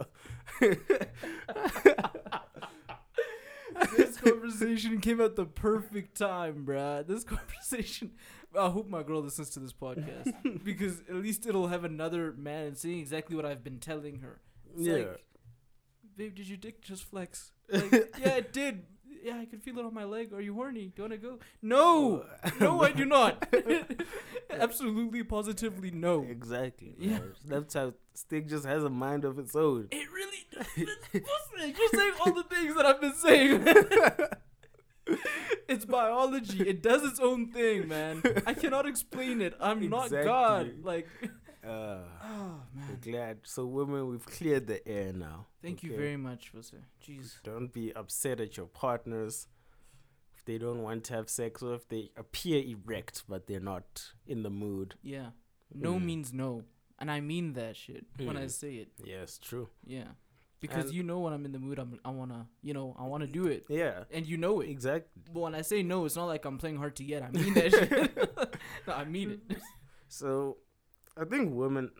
[0.60, 0.74] know?
[3.96, 7.06] This conversation came at the perfect time, bruh.
[7.06, 8.12] This conversation,
[8.58, 10.32] I hope my girl listens to this podcast
[10.64, 14.40] because at least it'll have another man saying exactly what I've been telling her.
[14.76, 14.94] It's yeah.
[14.94, 15.24] like,
[16.16, 17.52] babe, did your dick just flex?
[17.68, 18.82] Like, yeah, it did.
[19.24, 20.34] Yeah, I can feel it on my leg.
[20.34, 20.92] Are you horny?
[20.94, 21.38] Do you wanna go?
[21.62, 22.26] No,
[22.60, 23.48] no, I do not.
[24.50, 26.26] Absolutely, positively, no.
[26.28, 26.94] Exactly.
[26.98, 27.20] Yeah.
[27.48, 29.88] Snapchat stick just has a mind of its own.
[29.90, 30.66] It really does.
[30.76, 33.66] You're saying all the things that I've been saying.
[35.68, 36.68] it's biology.
[36.68, 38.22] It does its own thing, man.
[38.46, 39.54] I cannot explain it.
[39.58, 40.84] I'm not God.
[40.84, 41.08] Like,
[41.64, 42.98] Uh, oh we're man.
[43.00, 43.38] glad.
[43.44, 45.46] So, women, we've cleared the air now.
[45.62, 46.76] Thank you very much, Jose.
[47.06, 47.42] Jeez.
[47.42, 49.48] Don't be upset at your partners
[50.36, 54.12] if they don't want to have sex or if they appear erect but they're not
[54.26, 54.94] in the mood.
[55.02, 55.30] Yeah.
[55.74, 56.04] No Mm.
[56.04, 56.64] means no,
[56.98, 58.50] and I mean that shit when I Mm.
[58.50, 58.88] say it.
[59.04, 59.68] Yes, true.
[59.86, 60.08] Yeah.
[60.60, 63.04] Because And- you know when I'm in the mood, I'm I wanna you know I
[63.04, 64.68] wanna do it, Yeah, and you know it.
[64.70, 65.22] exactly.
[65.32, 67.22] But when I say no, it's not like I'm playing hard to get.
[67.22, 68.16] I mean that shit.
[68.86, 69.58] no, I mean it.
[70.08, 70.58] So,
[71.16, 71.90] I think women,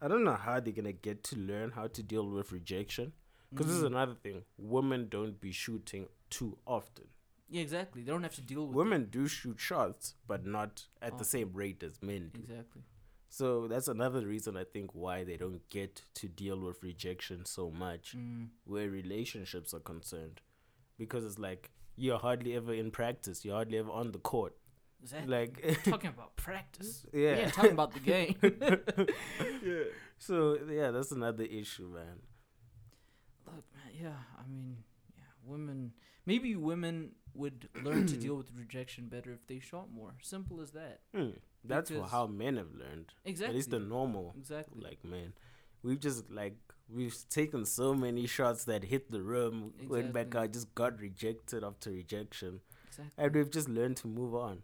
[0.00, 3.12] I don't know how they're gonna get to learn how to deal with rejection.
[3.50, 3.86] Because this is Mm.
[3.86, 4.44] another thing.
[4.58, 7.08] Women don't be shooting too often.
[7.48, 8.02] Yeah, exactly.
[8.04, 11.18] They don't have to deal with Women do shoot shots, but not at Oh.
[11.18, 12.40] the same rate as men do.
[12.40, 12.82] Exactly.
[13.28, 17.70] So that's another reason I think why they don't get to deal with rejection so
[17.72, 18.50] much Mm.
[18.64, 20.40] where relationships are concerned.
[20.96, 24.56] Because it's like you're hardly ever in practice, you're hardly ever on the court.
[25.02, 25.30] Exactly.
[25.30, 27.06] Like talking about practice.
[27.12, 27.50] We Yeah.
[27.50, 28.36] talking about the game.
[28.42, 29.84] yeah.
[30.18, 32.20] So yeah, that's another issue, man.
[33.46, 33.92] Look, man.
[34.02, 34.76] Yeah, I mean,
[35.16, 35.92] yeah, women.
[36.26, 40.14] Maybe women would learn to deal with rejection better if they shot more.
[40.22, 41.00] Simple as that.
[41.14, 41.30] Hmm.
[41.64, 43.06] That's wha- how men have learned.
[43.24, 43.54] Exactly.
[43.54, 44.82] At least the normal exactly.
[44.82, 45.32] like men.
[45.82, 46.56] We've just like
[46.92, 50.40] we've taken so many shots that hit the rim, went back Exactly.
[50.48, 53.12] out, just got rejected after rejection, exactly.
[53.24, 54.62] and we've just learned to move on.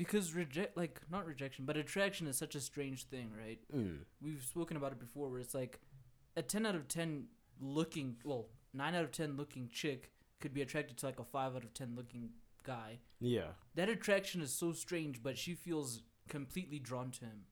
[0.00, 3.58] Because reject, like not rejection, but attraction is such a strange thing, right?
[3.70, 3.98] Mm.
[4.22, 5.78] We've spoken about it before, where it's like
[6.36, 7.26] a ten out of ten
[7.60, 10.10] looking, well, nine out of ten looking chick
[10.40, 12.30] could be attracted to like a five out of ten looking
[12.64, 13.00] guy.
[13.20, 17.42] Yeah, That attraction is so strange, but she feels completely drawn to him,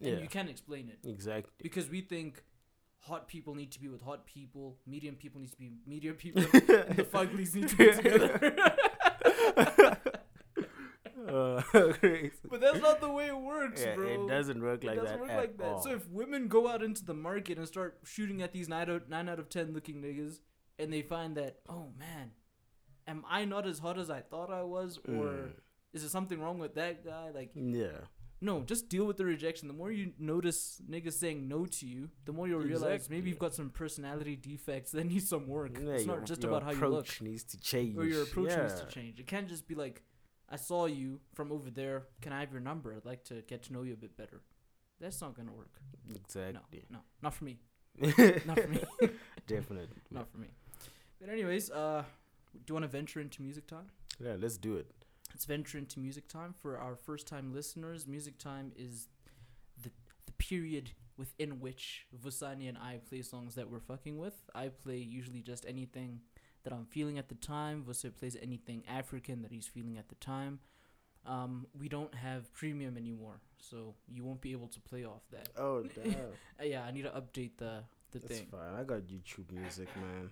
[0.00, 1.52] and yeah, you can't explain it exactly.
[1.62, 2.42] because we think
[3.00, 6.42] hot people need to be with hot people, medium people need to be medium people,
[6.42, 6.50] and
[6.96, 8.56] the fuglies need to be together.
[11.74, 11.92] Uh,
[12.50, 14.06] but that's not the way it works, yeah, bro.
[14.06, 15.82] it doesn't work like it doesn't that work like that.
[15.82, 19.08] So if women go out into the market and start shooting at these nine out,
[19.08, 20.40] nine out of ten looking niggas,
[20.78, 22.32] and they find that, oh man,
[23.06, 25.50] am I not as hot as I thought I was, or Mm.
[25.92, 27.30] is there something wrong with that guy?
[27.34, 28.06] Like, yeah,
[28.40, 29.66] no, just deal with the rejection.
[29.66, 33.38] The more you notice niggas saying no to you, the more you'll realize maybe you've
[33.38, 35.72] got some personality defects that need some work.
[35.82, 38.04] yeah it's your, not just your about how you look approach needs to change, or
[38.04, 38.62] your approach yeah.
[38.62, 39.18] needs to change.
[39.18, 40.02] It can't just be like,
[40.50, 42.04] I saw you from over there.
[42.22, 42.94] Can I have your number?
[42.94, 44.40] I'd like to get to know you a bit better.
[45.00, 45.80] That's not gonna work.
[46.08, 46.84] No, Exactly.
[46.90, 47.58] no, not for me.
[48.46, 48.80] Not for me.
[49.48, 49.96] Definitely.
[50.10, 50.46] not for me.
[51.20, 52.04] But anyways, uh,
[52.54, 53.86] do you want to venture into music time?
[54.20, 54.86] Yeah, let's do it.
[55.32, 58.06] Let's venture into music time for our first time listeners.
[58.06, 59.08] Music time is
[59.82, 59.90] the
[60.26, 64.34] the period within which Vusani and I play songs that we're fucking with.
[64.54, 66.20] I play usually just anything
[66.68, 67.84] that I'm feeling at the time.
[67.88, 70.60] Vusa plays anything African that he's feeling at the time.
[71.26, 75.48] Um, we don't have premium anymore, so you won't be able to play off that.
[75.56, 76.14] Oh damn,
[76.60, 78.46] Uh, yeah, I need to update the the that's thing.
[78.50, 78.74] fine.
[78.78, 80.30] I got YouTube music, man.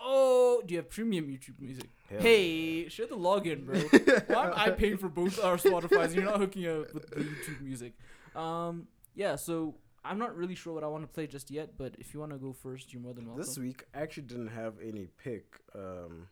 [0.00, 1.86] Oh, do you have premium YouTube music?
[2.10, 3.78] Hell hey, share the login, bro.
[4.34, 7.20] Why am I paying for both our Spotify's and you're not hooking up with the
[7.20, 7.92] YouTube music?
[8.34, 9.36] Um, yeah.
[9.36, 12.20] So I'm not really sure what I want to play just yet, but if you
[12.20, 13.42] want to go first, you're more than welcome.
[13.44, 15.60] This week I actually didn't have any pick.
[15.74, 16.28] Um,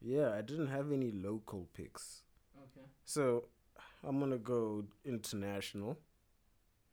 [0.00, 2.22] yeah, I didn't have any local picks.
[2.56, 2.86] Okay.
[3.04, 3.44] So
[4.06, 5.98] I'm gonna go international,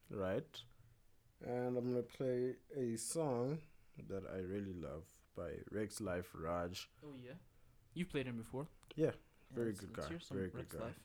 [0.09, 0.47] right?
[1.45, 3.59] And I'm gonna play a song
[4.09, 5.03] that I really love
[5.35, 6.89] by Rexx Life Raj.
[7.05, 7.33] Oh yeah.
[7.93, 8.67] You've played him before.
[8.95, 9.11] Yeah,
[9.53, 10.79] very let's- good guy, hear some very good guy.
[10.79, 10.99] Life.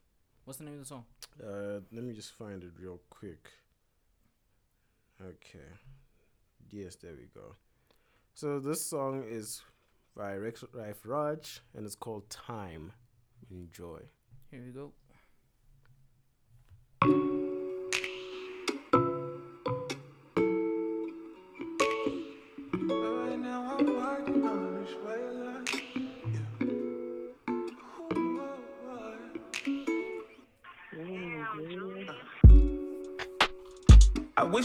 [0.44, 1.04] What's the name of the song?
[1.42, 3.50] Uh, let me just find it real quick.
[5.22, 5.58] Okay.
[6.70, 7.56] Yes, there we go.
[8.34, 9.62] So this song is
[10.16, 12.92] by Rexx Life Raj and it's called Time.
[13.50, 14.00] Enjoy.
[14.50, 14.92] Here we go.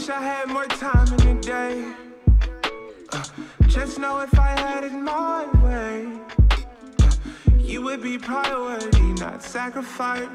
[0.06, 1.92] Wish I had more time in the day.
[3.12, 3.24] Uh,
[3.66, 6.06] just know if I had it my way,
[7.00, 7.10] uh,
[7.58, 10.28] you would be priority, not sacrifice.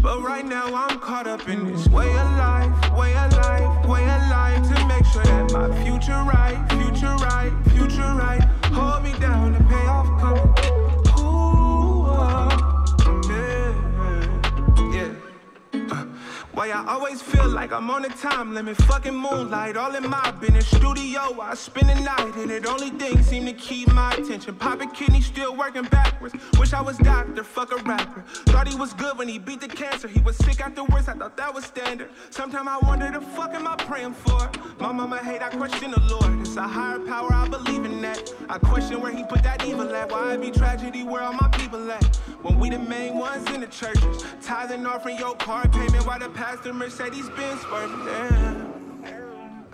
[0.00, 4.04] But right now I'm caught up in this way of life, way of life, way
[4.04, 8.42] of life to make sure that my future right, future right, future right.
[8.72, 9.63] Hold me down,
[16.64, 20.30] Why I always feel like I'm on a time limit, fucking moonlight, all in my
[20.30, 20.66] business.
[20.66, 24.54] Studio, I spend the night, and it only thing seem to keep my attention.
[24.54, 26.34] Popping kidney, still working backwards.
[26.58, 28.22] Wish I was doctor, fuck a rapper.
[28.46, 30.08] Thought he was good when he beat the cancer.
[30.08, 32.08] He was sick afterwards, I thought that was standard.
[32.30, 34.50] Sometimes I wonder the fuck am I praying for?
[34.80, 36.40] My mama hate, I question the Lord.
[36.40, 38.32] It's a higher power, I believe in that.
[38.48, 40.10] I question where he put that evil at.
[40.10, 42.18] Why it be tragedy where all my people at?
[42.44, 46.28] When we the main ones in the churches, tithing offering your car payment while the
[46.28, 48.04] pastor Mercedes Benz swerving.
[48.04, 49.64] Damn.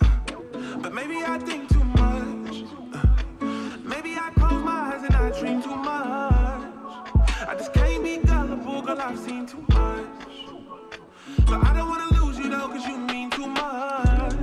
[0.80, 2.62] But maybe I think too much.
[3.82, 6.62] Maybe I close my eyes and I dream too much.
[7.48, 10.06] I just can't be gullible, girl, I've seen too much.
[11.46, 14.34] But I don't wanna lose you though, cause you mean too much.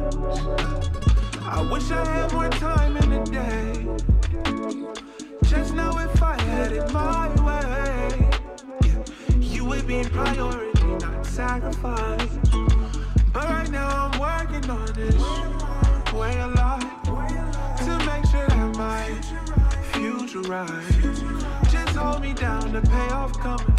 [1.43, 2.86] I wish I had more time
[10.17, 12.39] priority, not sacrifice.
[13.31, 15.21] But right now I'm working on this
[16.11, 17.03] way of life
[17.85, 19.03] to make sure that my
[19.91, 21.69] future right.
[21.69, 23.75] Just hold me down, the payoff coming.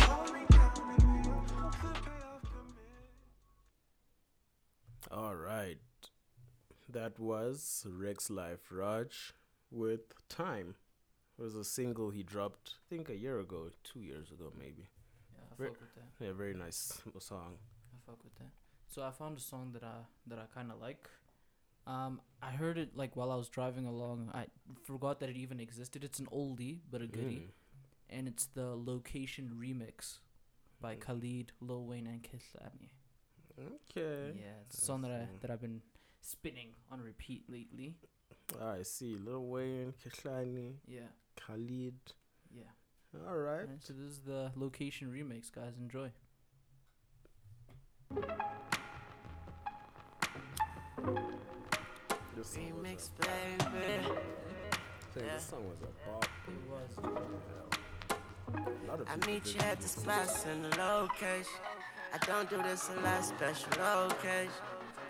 [5.11, 5.79] All right.
[6.89, 9.35] That was Rexx Life Raj
[9.73, 10.77] with Time.
[11.37, 14.87] It was a single he dropped, I think, a year ago, two years ago, maybe.
[15.67, 16.25] Fuck with that.
[16.25, 17.57] Yeah, very nice song.
[17.95, 18.51] I fuck with that.
[18.89, 19.97] So I found a song that I
[20.29, 21.09] that I kind of like.
[21.87, 24.31] Um, I heard it like while I was driving along.
[24.35, 24.47] I
[24.85, 26.05] forgot that it even existed.
[26.05, 27.51] It's an oldie but a goodie, Mm.
[28.11, 30.19] and it's the Location remix
[30.81, 32.91] by Khalid, Lil Wayne, and Kehlani.
[33.59, 34.39] Okay.
[34.39, 35.83] Yeah, it's a song that I that I've been
[36.21, 37.97] spinning on repeat lately.
[38.61, 39.17] Ah, I see.
[39.17, 41.99] Lil Wayne, Kehlani, Yeah, Khalid.
[43.15, 43.21] Yeah.
[43.29, 43.61] All right.
[43.63, 45.75] Alright, so this is the Location remix, guys.
[45.81, 46.11] Enjoy.
[52.37, 53.11] This song was
[53.61, 54.15] a, baby.
[55.13, 55.35] say yeah.
[55.35, 56.25] this song was a bop.
[56.47, 56.91] It was.
[58.55, 59.93] A lot of I meet you at the this.
[59.93, 61.61] spots and the location.
[62.15, 64.51] I don't do this a lot, special occasion.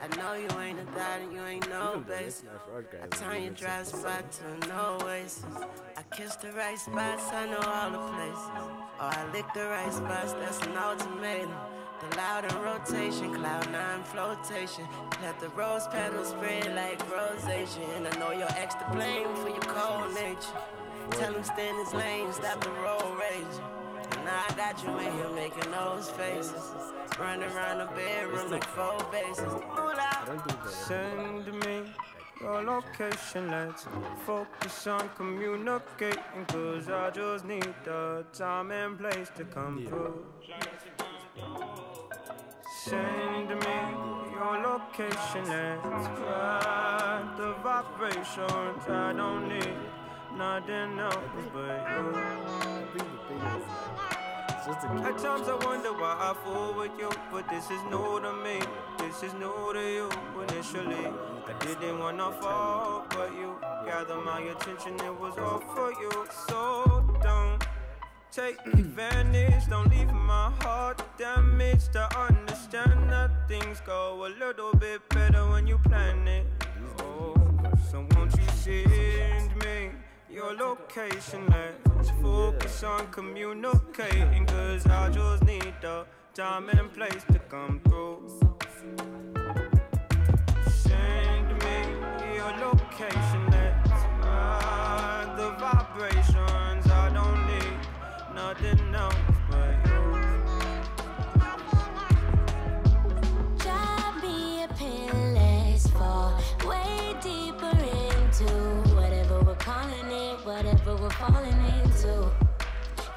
[0.00, 2.44] I know you ain't a dot and you ain't no Even the Rexx base.
[2.46, 4.00] Life Raj guys I turn your remixing dry this song.
[4.00, 5.44] spot to no oasis.
[5.96, 8.50] I kiss the right spots, I know all the places.
[9.00, 11.52] Or I lick the right spots, that's an ultimatum.
[12.00, 14.87] The loud in rotation, cloud nine flotation.
[15.20, 17.82] Let the rose petals spread like rosation.
[17.96, 20.62] And I know your ex to blame for your cold nature.
[21.11, 23.02] Tell him stand his lane, stop the road rage.
[23.02, 23.17] And now
[24.38, 26.62] I got you in here making those faces.
[27.18, 29.44] Running around the bedroom like four bases.
[29.44, 30.70] Ooh, I don't do that.
[30.70, 31.92] Send me
[32.40, 33.87] your location, let's
[34.24, 36.22] focus on communicating.
[36.46, 40.24] Cause I just need the time and place to come through.
[42.85, 43.79] Send me
[44.37, 48.87] your location, let's ride the vibrations.
[48.88, 49.74] I don't need
[50.37, 51.16] nothing else
[51.53, 52.14] but you.
[54.68, 58.20] Just a At times I wonder why I fool with you, but this is new
[58.20, 58.61] to me.
[58.98, 60.09] This is new to you
[60.48, 61.07] initially.
[61.48, 66.12] I didn't wanna fall, but you gathered my attention, it was all for you.
[66.48, 67.66] So don't
[68.31, 71.96] take advantage, don't leave my heart damaged.
[71.96, 76.46] I understand that things go a little bit better when you plan it.
[77.00, 77.35] Oh,
[77.90, 79.97] so won't you send me
[80.30, 81.46] your location?
[81.96, 88.40] Let's focus on communicating, cause I just need the time and place to come through.
[90.70, 93.27] Send me your location,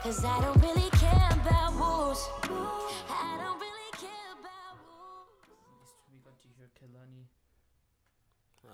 [0.03, 2.27] Cause I don't really care about rules.
[2.43, 5.93] I don't really care about rules.
[6.11, 7.25] We got to hear Kehlani.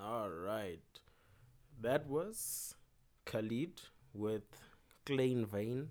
[0.02, 0.80] All right.
[1.82, 2.74] That was
[3.26, 3.82] Khalid
[4.14, 4.42] with
[5.04, 5.90] Klein Vein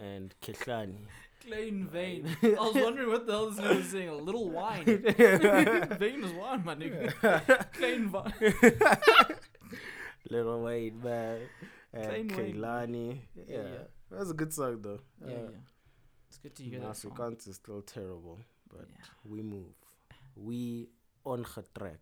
[0.00, 1.06] and Kehlani.
[1.46, 2.36] Plain vein.
[2.42, 4.08] I was wondering what the hell this nigga was saying.
[4.08, 4.84] A little wine.
[5.98, 7.72] vein is wine, my nigga.
[7.72, 8.32] Plain vine.
[10.30, 11.40] Little Wayne, man.
[11.92, 12.30] And.
[12.30, 13.20] Kehlani.
[13.34, 13.44] Yeah.
[13.48, 13.84] Yeah, yeah.
[14.10, 15.00] That was a good song, though.
[15.20, 15.58] Yeah, Uh, yeah.
[16.28, 17.12] It's good to hear that song.
[17.12, 18.38] Afrikaans is still terrible,
[18.70, 18.86] but
[19.24, 19.74] we move.
[20.36, 20.88] We
[21.24, 22.00] on her track.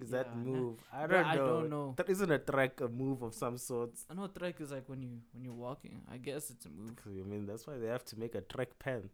[0.00, 0.50] Is that Yeah, nah.
[0.50, 0.78] move?
[0.90, 1.46] I don't I know.
[1.46, 1.94] don't know.
[1.98, 3.90] That isn't a track a move of some sort.
[4.10, 6.00] I know track is like when you when you're walking.
[6.10, 6.96] I guess it's a move.
[7.06, 9.10] I mean, that's why they have to make a track pant.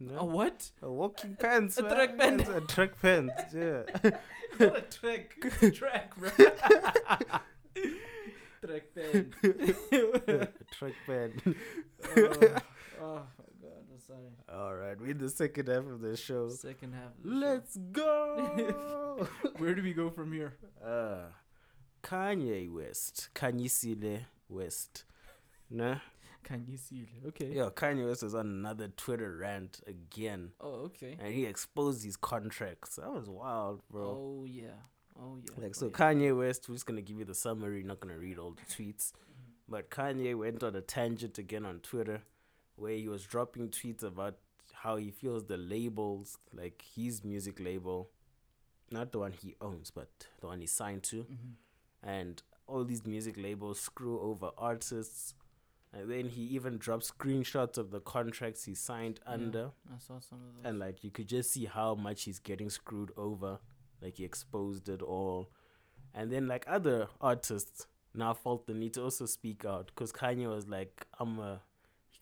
[0.00, 0.18] No?
[0.20, 0.70] A what?
[0.80, 1.76] A walking pants.
[1.78, 2.40] A track pant.
[2.40, 3.42] It's A track pants.
[3.54, 3.82] Yeah.
[4.58, 5.36] Not a track.
[5.44, 6.30] It's a track, bro.
[8.64, 9.34] Track band.
[9.42, 11.32] a track pant.
[11.46, 11.54] oh,
[13.00, 14.32] oh my god, I'm sorry.
[14.52, 16.48] All right, we're in the second half of the show.
[16.50, 17.12] Second half.
[17.22, 17.36] The show.
[17.36, 19.28] Let's go.
[19.58, 20.54] Where do we go from here?
[20.84, 21.26] uh,
[22.02, 23.28] Kanye West.
[23.34, 25.04] Kanye Sile West.
[25.70, 25.96] Nah.
[26.44, 27.28] Can you see it?
[27.28, 27.52] Okay.
[27.54, 30.50] Yo, Kanye West was on another Twitter rant again.
[30.60, 31.16] Oh, okay.
[31.20, 32.96] And he exposed his contracts.
[32.96, 34.02] That was wild, bro.
[34.04, 34.80] Oh yeah.
[35.20, 35.62] Oh yeah.
[35.62, 35.92] Like oh, so, yeah.
[35.92, 36.68] Kanye West.
[36.68, 37.82] We're just gonna give you the summary.
[37.82, 39.50] Not gonna read all the tweets, Mm-hmm.
[39.68, 42.22] but Kanye went on a tangent again on Twitter,
[42.76, 44.36] where he was dropping tweets about
[44.72, 48.10] how he feels the labels, like his music label,
[48.90, 50.08] not the one he owns, but
[50.40, 51.54] the one he signed to, Mhm.
[52.02, 55.34] and all these music labels screw over artists.
[55.94, 60.18] And then he even dropped screenshots of the contracts he signed Yeah, under I saw
[60.20, 60.64] some of those.
[60.64, 63.60] and like you could just see how much he's getting screwed over
[64.02, 65.50] like he exposed it all
[66.14, 70.48] and then like other artists now felt the need to also speak out because kanye
[70.48, 71.60] was like i'm a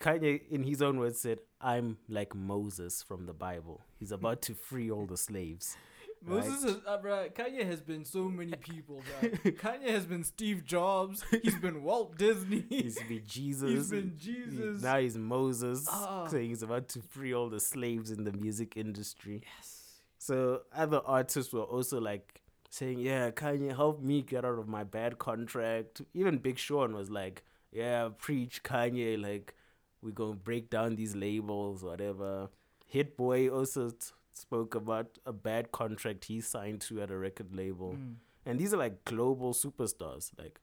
[0.00, 4.54] kanye in his own words said i'm like moses from the bible he's about to
[4.54, 5.76] free all the slaves
[6.22, 9.00] Moses has, uh, bruh, Kanye has been so many people.
[9.22, 11.24] Kanye has been Steve Jobs.
[11.42, 12.62] He's been Walt Disney.
[12.68, 14.44] he's been jesus been He-
[14.82, 16.26] now he's moses Ah.
[16.26, 19.89] saying he's about to free all the slaves in the music industry yes.
[20.30, 24.84] So other artists were also like saying, "Yeah, Kanye, help me get out of my
[24.84, 29.54] bad contract." Even Big Sean was like, "Yeah, preach Kanye, like
[30.02, 32.48] we're gonna break down these labels, whatever."
[32.86, 37.52] Hit Boy also t- spoke about a bad contract he signed to at a record
[37.54, 38.14] label, Mm.
[38.46, 40.60] and these are like global superstars, like.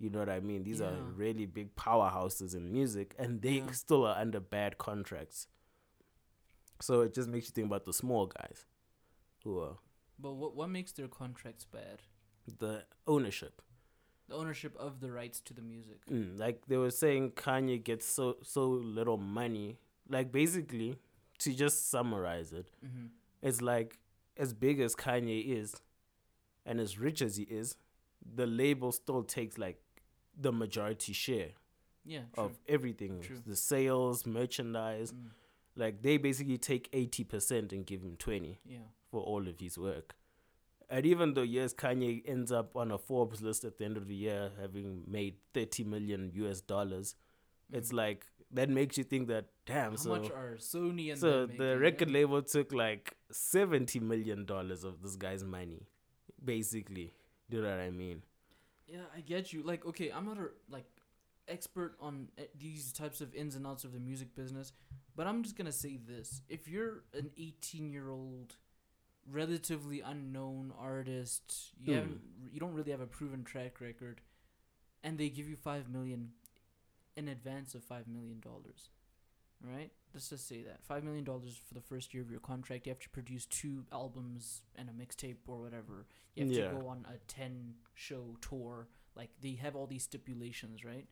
[0.00, 0.62] You know what I mean?
[0.62, 3.72] These are really big powerhouses in music, and they Yeah.
[3.72, 5.48] still are under bad contracts.
[6.80, 8.64] So it just makes you think about the small guys
[9.44, 9.76] who are
[10.18, 12.02] But what what makes their contracts bad?
[12.58, 13.60] the ownership.
[14.28, 15.98] The ownership of the rights to the music.
[16.10, 19.78] Mm, like they were saying, Kanye gets so so little money.
[20.08, 20.96] Like basically,
[21.40, 23.06] to just summarize it, Mm-hmm.
[23.42, 23.98] it's like
[24.36, 25.76] as big as Kanye is,
[26.64, 27.76] and as rich as he is,
[28.34, 29.78] the label still takes like
[30.40, 31.50] the majority share
[32.04, 32.22] Yeah.
[32.36, 33.42] Of everything, True.
[33.46, 35.12] the sales, merchandise.
[35.12, 35.30] Mm.
[35.78, 38.60] Like they basically take eighty percent and give him twenty.
[38.66, 38.78] Yeah.
[39.10, 40.14] for all of his work.
[40.90, 44.08] And even though yes, Kanye ends up on a Forbes list at the end of
[44.08, 47.78] the year, having made thirty million US dollars, mm-hmm.
[47.78, 49.90] it's like that makes you think that damn.
[49.90, 52.14] How so much are Sony and so the record yeah?
[52.14, 55.86] label took like seventy million dollars of this guy's money,
[56.42, 57.12] basically.
[57.50, 58.22] Do you know what I mean?
[58.86, 59.62] Yeah, I get you.
[59.62, 60.86] Like, okay, I'm not a like
[61.48, 64.72] expert on uh, these types of ins and outs of the music business,
[65.16, 68.56] but I'm just gonna say this: if you're an 18 year old,
[69.30, 71.98] relatively unknown artist, you Hmm.
[72.00, 72.20] haven't,
[72.52, 74.20] you don't really have a proven track record,
[75.02, 76.32] and they give you five million
[77.16, 78.90] in advance of five million dollars,
[79.60, 79.90] right?
[80.14, 82.86] Let's just say that five million dollars for the first year of your contract.
[82.86, 86.06] You have to produce two albums and a mixtape or whatever.
[86.34, 86.68] You have Yeah.
[86.68, 88.88] to go on a ten show tour.
[89.14, 91.06] Like they have all these stipulations, right?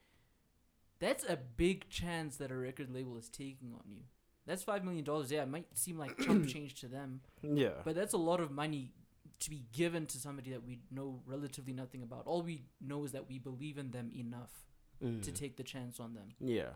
[0.98, 4.02] That's a big chance that a record label is taking on you.
[4.46, 5.30] That's five million dollars.
[5.30, 7.82] Yeah, it might seem like chump change to them, Yeah.
[7.84, 8.92] but that's a lot of money
[9.40, 12.26] to be given to somebody that we know relatively nothing about.
[12.26, 14.52] All we know is that we believe in them enough
[15.00, 15.34] to Mm.
[15.34, 16.28] take the chance on them.
[16.40, 16.70] yeah.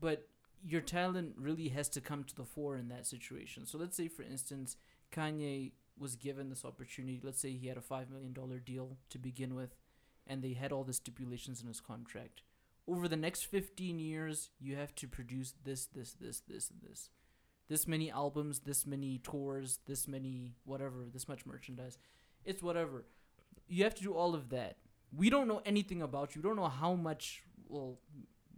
[0.00, 0.28] But
[0.64, 3.66] your talent really has to come to the fore in that situation.
[3.66, 4.76] So let's say, for instance,
[5.12, 7.20] Kanye was given this opportunity.
[7.22, 8.32] Let's say he had a $5 million
[8.64, 9.74] deal to begin with,
[10.26, 12.42] and they had all the stipulations in his contract.
[12.88, 17.10] Over the next 15 years, you have to produce this, this, this, this, and this.
[17.68, 21.98] This many albums, this many tours, this many whatever, this much merchandise.
[22.46, 23.04] It's whatever.
[23.68, 24.78] You have to do all of that.
[25.14, 26.40] We don't know anything about you.
[26.40, 27.42] We don't know how much.
[27.68, 27.98] Well,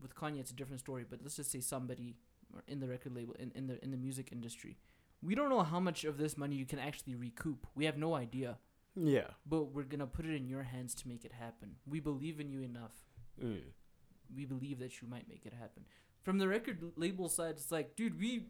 [0.01, 1.05] with Kanye, it's a different story.
[1.09, 2.15] But let's just say somebody
[2.69, 4.79] in the record label in, in the in the music industry,
[5.23, 7.67] we don't know how much of this money you can actually recoup.
[7.75, 8.59] We have no idea.
[8.97, 9.29] Yeah.
[9.47, 11.77] But we're gonna put it in your hands to make it happen.
[11.85, 12.93] We believe in you enough.
[13.43, 13.63] Mm.
[14.35, 15.85] We believe that you might make it happen.
[16.23, 18.47] From the record label side, it's like, dude, we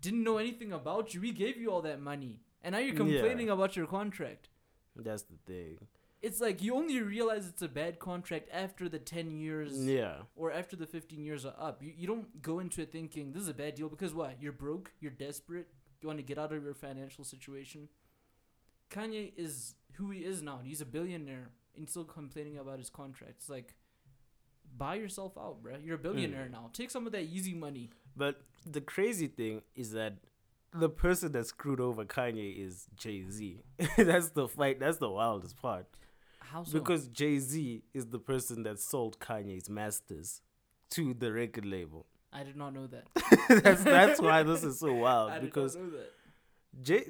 [0.00, 1.20] didn't know anything about you.
[1.20, 2.98] We gave you all that money, and now you're Yeah.
[2.98, 4.48] complaining about your contract.
[4.94, 5.78] That's the thing.
[6.22, 10.22] it's like you only realize it's a bad contract after the 10 years Yeah.
[10.34, 11.82] or after the 15 years are up.
[11.82, 14.40] You, you don't go into it thinking this is a bad deal because what?
[14.42, 15.68] You're broke, you're desperate,
[16.00, 17.88] you want to get out of your financial situation.
[18.90, 20.60] Kanye is who he is now.
[20.64, 23.34] He's a billionaire and still complaining about his contract.
[23.36, 23.74] It's like
[24.76, 25.84] buy yourself out, bruh.
[25.84, 26.02] You're a hmm.
[26.02, 26.70] billionaire now.
[26.72, 27.90] Take some of that easy money.
[28.16, 30.14] But the crazy thing is that
[30.72, 33.62] the person that screwed over Kanye is Jay Z.
[33.96, 34.80] that's the fight.
[34.80, 35.86] That's the wildest part.
[36.40, 36.78] How so?
[36.78, 40.42] Because Jay Z is the person that sold Kanye's masters
[40.90, 42.06] to the record label.
[42.32, 43.06] I did not know that.
[43.62, 45.30] that's that's why this is so wild.
[45.30, 46.12] I did because not know that.
[46.82, 47.04] Jay,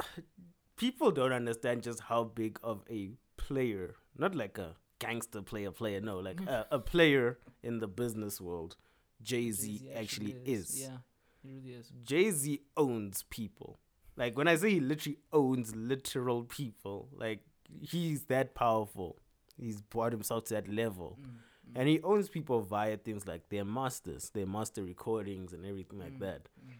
[0.76, 4.74] people don't understand just how big of a player, not like a
[5.06, 8.76] gangster player, player, no, like a, a player in the business world,
[9.22, 10.80] Jay Z Jay-Z actually is.
[10.80, 10.98] Yeah,
[11.42, 11.92] he really is.
[12.04, 13.78] Jay Z owns people.
[14.16, 17.40] Like when I say he literally owns literal people, like
[17.80, 19.10] he's that powerful.
[19.56, 21.18] He's brought himself to that level.
[21.20, 25.98] Mm, And he owns people via things like their masters, their master recordings and everything
[25.98, 26.42] like Mm, that.
[26.66, 26.72] mm.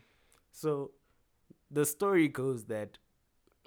[0.51, 0.91] So
[1.71, 2.99] the story goes that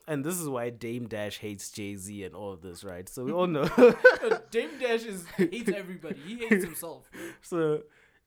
[0.08, 3.08] and this is why Dame Dash hates Jay Z and all of this, right?
[3.10, 3.68] So we all know
[4.51, 6.20] Dame Dash is hates everybody.
[6.26, 7.10] He hates himself.
[7.41, 7.84] so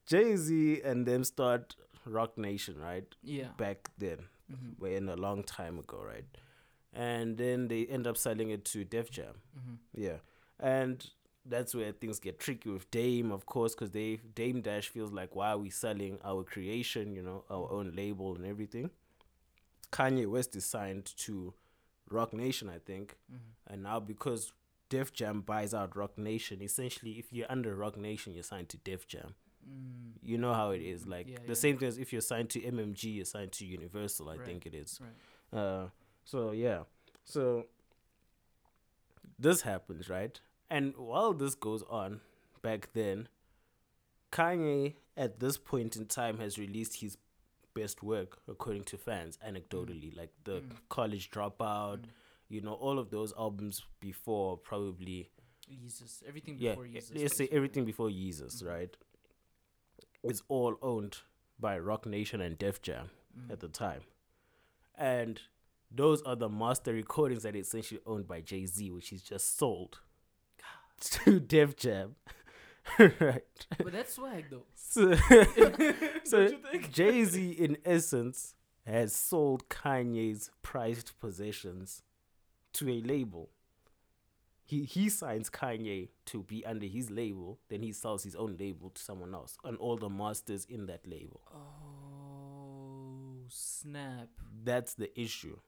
[0.06, 3.04] Jay Z and them start Roc Nation, right?
[3.22, 3.48] Yeah.
[3.56, 4.18] Back then.
[4.50, 4.78] Mhm.
[4.80, 6.24] way in a long time ago, right?
[6.94, 9.34] And then they end up selling it to Def Jam.
[9.58, 9.76] Mhm.
[9.94, 10.16] Yeah,
[10.58, 11.06] and
[11.44, 15.36] that's where things get tricky with Dame, of course, because they Dame Dash feels like
[15.36, 18.90] why are we selling our creation, you know, our own label and everything.
[19.92, 21.52] Kanye West is signed to
[22.10, 23.38] Roc Nation, I think, Mhm.
[23.66, 24.52] and now because
[24.88, 28.78] Def Jam buys out Roc Nation, essentially, if you're under Roc Nation, you're signed to
[28.78, 29.34] Def Jam.
[29.68, 31.54] Mm, you know how it is like Yeah, the yeah.
[31.54, 34.64] same thing as if you're signed to mmg you're signed to universal i Right, think
[34.64, 34.98] it is.
[35.00, 35.58] right.
[35.60, 35.90] uh
[36.24, 36.84] so yeah.
[37.24, 37.66] So
[39.38, 40.40] this happens right?
[40.70, 42.20] And while this goes on
[42.62, 43.28] back then
[44.32, 47.16] kanye at this point in time has released his
[47.80, 50.70] best work according to fans anecdotally like the Mm.
[50.88, 52.10] college dropout Mm.
[52.54, 55.20] you know all of those albums before probably
[55.70, 56.22] Yeezus.
[56.26, 57.10] Everything yeah, before e- Yeezus.
[57.10, 57.56] let's say basically.
[57.56, 58.96] everything before Yeezus, right?
[60.22, 61.18] It's all owned
[61.60, 63.50] by Roc Nation and Def Jam Mm.
[63.52, 64.02] at the time,
[64.96, 65.40] and
[65.90, 69.56] those are the master recordings that are essentially owned by Jay Z, which he's just
[69.58, 70.00] sold
[71.00, 72.16] to Def Jam,
[72.98, 73.42] right?
[73.78, 74.64] But that's swag though.
[74.74, 75.14] So,
[76.24, 76.92] so Don't you think?
[76.92, 78.54] Jay Z, in essence,
[78.86, 82.02] has sold Kanye's prized possessions
[82.74, 83.50] to a label.
[84.64, 88.90] He he signs Kanye to be under his label, then he sells his own label
[88.90, 91.40] to someone else, and all the masters in that label.
[91.54, 94.28] Oh snap!
[94.64, 95.58] That's the issue.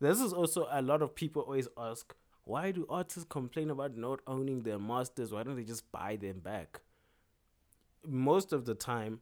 [0.00, 2.14] This is also a lot of people always ask,
[2.44, 5.32] why do artists complain about not owning their masters?
[5.32, 6.80] Why don't they just buy them back?
[8.06, 9.20] Most of the time,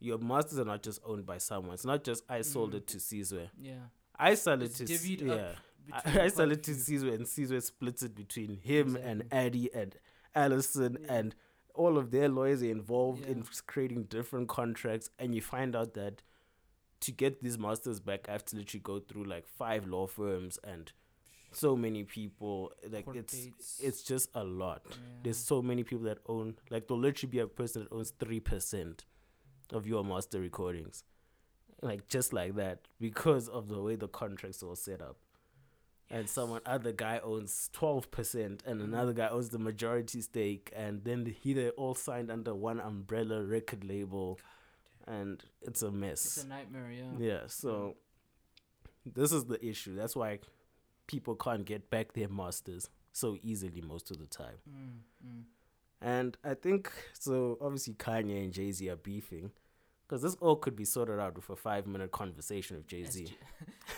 [0.00, 1.74] your masters are not just owned by someone.
[1.74, 2.76] It's not just I sold Mm.
[2.76, 3.50] it to Caesar.
[3.60, 3.88] Yeah.
[4.18, 5.52] I sell it It's to C- yeah.
[5.92, 6.74] I, I sell it to.
[6.74, 9.38] Caesar and Caesar splits it between him and Exactly.
[9.38, 9.94] Eddie and
[10.34, 11.12] Allison Yeah.
[11.14, 11.34] and
[11.74, 16.22] all of their lawyers are involved in creating different contracts and you find out that
[17.00, 20.58] to get these masters back I have to literally go through like five law firms
[20.64, 20.90] and
[21.56, 23.80] so many people like Court it's dates.
[23.82, 24.82] it's just a lot.
[24.88, 24.96] Yeah.
[25.22, 28.40] There's so many people that own like there'll literally be a person that owns three
[28.40, 29.04] percent
[29.72, 31.04] of your master recordings.
[31.82, 32.80] Like just like that.
[33.00, 35.16] Because of the way the contracts are set up.
[36.08, 38.94] And someone other guy owns twelve percent and mm-hmm.
[38.94, 43.42] another guy owns the majority stake and then he they all signed under one umbrella
[43.42, 44.38] record label
[45.06, 46.24] and it's a mess.
[46.24, 46.92] It's a nightmare.
[46.92, 47.18] Yeah.
[47.18, 47.96] Yeah, so
[49.04, 49.94] this is the issue.
[49.94, 50.40] That's why
[51.06, 54.56] people can't get back their masters so easily most of the time.
[54.68, 55.42] Mm, mm.
[56.02, 57.56] And I think so.
[57.60, 59.50] Obviously, Kanye and Jay Z are beefing
[60.06, 63.34] because this all could be sorted out with a five minute conversation with Jay Z.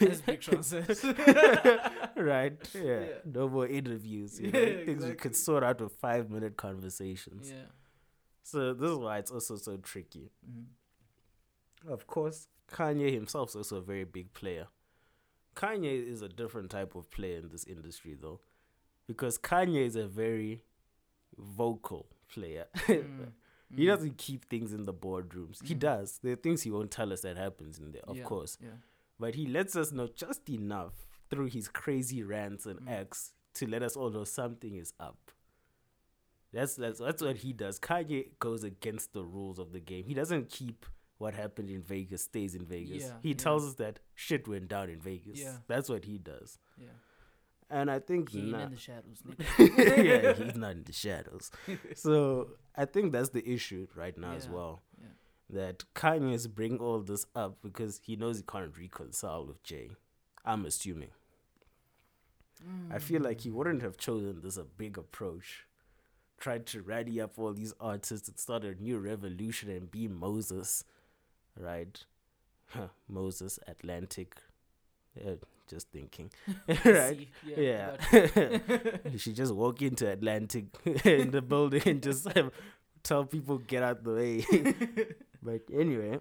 [0.00, 1.04] As Big Sean says.
[2.16, 2.56] right?
[2.74, 2.82] Yeah.
[2.82, 3.06] Yeah.
[3.24, 4.38] no more interviews.
[4.40, 4.58] You know?
[4.60, 5.16] Yeah, Things we exactly.
[5.16, 7.50] could sort out with five minute conversations.
[7.50, 7.66] yeah.
[8.44, 10.30] So this is why it's also so tricky.
[10.48, 11.92] Mm.
[11.92, 14.68] Of course, Kanye himself is also a very big player.
[15.58, 18.40] Kanye is a different type of player in this industry, though,
[19.06, 20.62] because Kanye is a very
[21.36, 22.66] vocal player.
[22.74, 23.32] Mm.
[23.76, 23.86] he Mm.
[23.88, 25.62] doesn't keep things in the boardrooms.
[25.62, 25.78] He Mm.
[25.80, 26.18] does.
[26.22, 28.56] There are things he won't tell us that happens in there, of Yeah, course.
[28.62, 28.78] Yeah.
[29.20, 30.94] But he lets us know just enough
[31.28, 32.88] through his crazy rants and Mm.
[32.90, 35.32] acts to let us all know something is up.
[36.52, 37.78] That's that's that's what he does.
[37.78, 40.04] Kanye goes against the rules of the game.
[40.06, 40.86] He doesn't keep
[41.18, 43.02] what happened in Vegas stays in Vegas.
[43.02, 43.34] Yeah, he yeah.
[43.34, 45.38] tells us that shit went down in Vegas.
[45.38, 45.56] Yeah.
[45.66, 46.58] That's what he does.
[46.78, 46.86] Yeah.
[47.70, 49.22] and I think He ain't na- in the shadows.
[49.58, 51.50] yeah, he's not in the shadows.
[51.94, 54.82] So I think that's the issue right now as well.
[55.00, 55.08] yeah.
[55.50, 59.90] That Kanye's bring all this up because he knows he can't reconcile with Jay.
[60.44, 61.10] I'm assuming.
[62.90, 63.00] I mm.
[63.00, 65.66] feel like he wouldn't have chosen this a big approach.
[66.38, 70.84] Tried to rally up all these artists and start a new revolution and be Moses,
[71.58, 71.98] right?
[72.66, 74.36] Huh, Moses Atlantic.
[75.14, 75.34] Yeah,
[75.68, 76.30] just thinking,
[76.84, 77.18] right?
[77.18, 77.96] See, yeah, Yeah.
[78.10, 78.36] got
[79.04, 79.10] you.
[79.12, 80.66] you should just walk into Atlantic
[81.04, 82.26] in the building and just
[83.02, 84.46] tell people get out the way.
[85.42, 86.20] but anyway,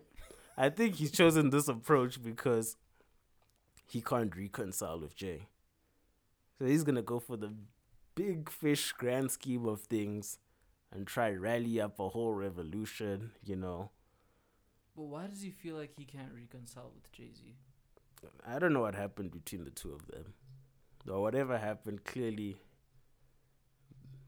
[0.58, 2.76] I think he's chosen this approach because
[3.86, 5.48] he can't reconcile with Jay.
[6.60, 7.54] So he's gonna go for the
[8.16, 10.40] big fish grand scheme of things
[10.92, 13.92] and try rally up a whole revolution, you know.
[14.98, 17.56] But why does he feel like he can't reconcile with Jay Z?
[18.46, 20.34] I don't know what happened between the two of them.
[21.08, 22.58] Or whatever happened, clearly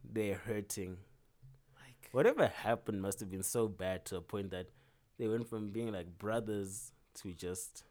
[0.08, 0.98] they're hurting.
[1.76, 4.68] Like, Whatever happened must have been so bad to a point that
[5.18, 7.84] they went from being like brothers to just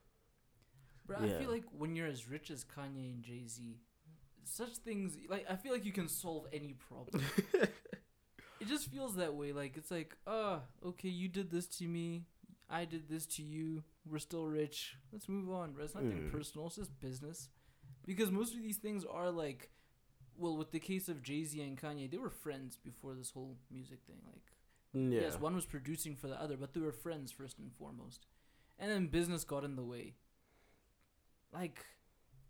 [1.05, 3.76] bro, I feel like when you're as rich as Kanye and Jay Z,
[4.45, 7.24] such things like I feel like you can solve any problem.
[8.61, 9.53] it just feels that way.
[9.53, 12.22] Like it's like, uh, okay, you did this to me,
[12.70, 13.82] I did this to you.
[14.04, 14.96] We're still rich.
[15.12, 15.84] Let's move on, bro.
[15.84, 16.30] It's nothing Mm.
[16.32, 16.66] personal.
[16.66, 17.48] It's just business.
[18.04, 19.70] Because most of these things are like,
[20.36, 23.56] well, with the case of Jay Z and Kanye, they were friends before this whole
[23.70, 24.20] music thing.
[24.26, 24.52] Like,
[24.92, 25.20] yeah.
[25.22, 28.26] yes, one was producing for the other, but they were friends first and foremost.
[28.78, 30.14] And then business got in the way.
[31.52, 31.84] Like,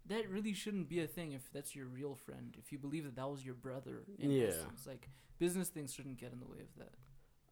[0.06, 2.56] that really shouldn't be a thing if that's your real friend.
[2.58, 4.48] If you believe that that was your brother, in Yeah.
[4.48, 5.08] essence, like
[5.38, 6.94] business things shouldn't get in the way of that.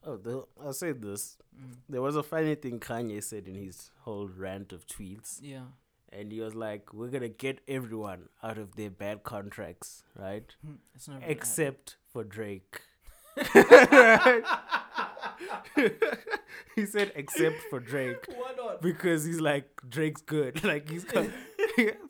[0.09, 1.37] Oh, the, I'll say this.
[1.61, 1.77] Mm.
[1.89, 5.65] There was a funny thing Kanye said in his whole rant of tweets, Yeah,
[6.13, 10.55] and he was like, "We're gonna get everyone out of their bad contracts, right?
[11.09, 12.81] really Except for Drake."
[16.75, 18.81] he said, "Except for Drake." why not?
[18.81, 20.63] because he's like Drake's good.
[20.73, 21.05] Like he's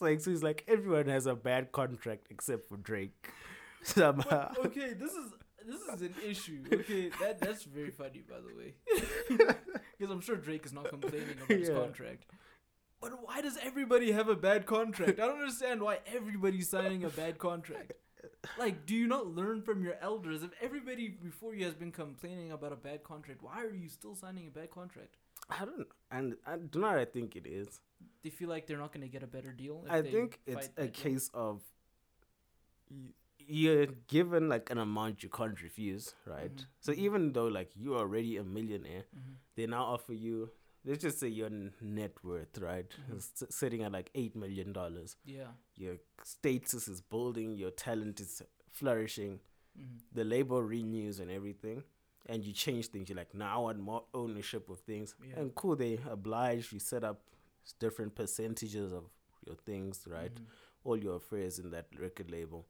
[0.00, 3.30] like so he's like everyone has a bad contract except for Drake.
[3.82, 4.52] Somehow.
[4.64, 5.32] okay, this is
[5.66, 6.62] this is an issue.
[6.72, 8.74] Okay, that that's very funny, by the way,
[9.98, 11.74] because I'm sure Drake is not complaining about his Yeah.
[11.74, 12.26] contract.
[13.00, 15.20] But why does everybody have a bad contract?
[15.20, 17.92] I don't understand why everybody's signing a bad contract.
[18.58, 20.42] Like, do you not learn from your elders?
[20.42, 24.14] If everybody before you has been complaining about a bad contract, why are you still
[24.14, 25.16] signing a bad contract?
[25.50, 27.80] I don't and I do not I think it is.
[28.24, 29.84] They feel like they're not going to get a better deal.
[29.88, 30.90] I think it's a deal?
[30.90, 31.62] case of
[33.46, 36.54] you're given like an amount you can't refuse, right?
[36.54, 39.36] Mhm, So even though like you're already a millionaire, Mhm.
[39.54, 40.50] they now offer you
[40.84, 42.88] let's just say your net worth, right?
[43.10, 43.16] Mhm.
[43.16, 45.16] is s- sitting at like eight million dollars.
[45.24, 45.52] Yeah.
[45.74, 49.40] Your status is building, your talent is flourishing.
[49.76, 51.82] hmm the label renews and everything,
[52.26, 53.08] and you change things.
[53.10, 55.14] You're like, now I want more ownership of things.
[55.22, 55.38] Yeah.
[55.40, 57.20] And cool, they oblige you set up
[57.78, 59.04] different percentages of
[59.44, 60.34] your things, right?
[60.34, 60.46] Mhm.
[60.84, 62.64] All your affairs in that record label,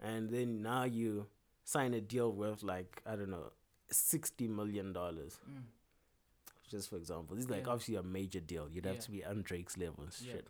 [0.00, 1.26] and then now you
[1.64, 3.52] sign a deal worth like I don't know,
[3.90, 5.62] sixty million dollars, Mm.
[6.68, 7.36] just for example.
[7.36, 7.72] This is like Yeah.
[7.72, 8.68] obviously a major deal.
[8.70, 9.00] You'd have Yeah.
[9.02, 10.48] to be on Drake's level and Yeah, shit.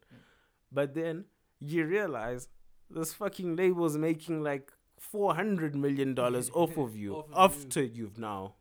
[0.72, 1.26] But then
[1.60, 2.48] you realize
[2.90, 7.82] this fucking label's making like four hundred million dollars off of you Off of after
[7.82, 8.54] you've now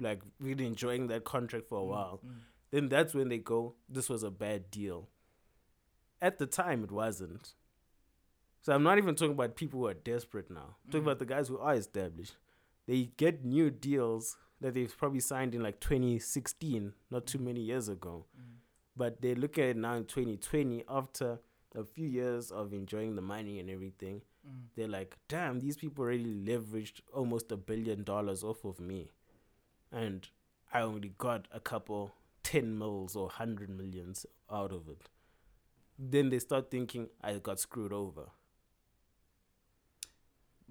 [0.00, 2.20] like really enjoying that contract for a Mm, while.
[2.24, 2.40] mm.
[2.70, 5.08] Then that's when they go, This was a bad deal.
[6.20, 7.54] At the time it wasn't.
[8.64, 10.76] So I'm not even talking about people who are desperate now.
[10.84, 11.06] I'm talking Mhm.
[11.08, 12.36] about the guys who are established.
[12.86, 17.88] They get new deals that they've probably signed in like 2016, not too many years
[17.88, 18.60] ago Mm.
[18.96, 21.40] but they look at it now in 2020 after
[21.74, 24.68] a few years of enjoying the money and everything Mm.
[24.74, 29.10] they're like damn these people already leveraged almost a billion dollars off of me
[29.90, 30.28] and
[30.72, 32.12] i only got a couple
[32.42, 35.10] 10 mils or 100 millions out of it
[35.98, 38.30] then they start thinking i got screwed over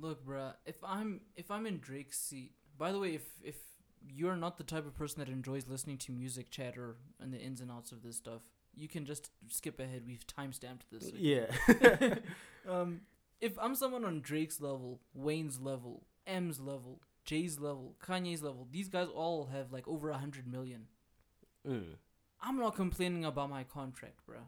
[0.04, 2.52] Look, bruh, if I'm if I'm in Drake's seat.
[2.78, 3.56] By the way, if if
[4.06, 7.62] you're not the type of person that enjoys listening to music chatter and the ins
[7.62, 8.42] and outs of this stuff,
[8.76, 10.04] you can just skip ahead.
[10.06, 11.08] We've timestamped this.
[11.08, 11.18] okay?
[11.18, 12.16] yeah
[12.70, 13.02] um,
[13.40, 18.90] if I'm someone on Drake's level, Wayne's level, Em's level, Jay's level, Kanye's level, these
[18.90, 20.88] guys all have like over a hundred million.
[21.66, 21.96] Mm.
[22.42, 24.48] I'm not complaining about my contract, bruh.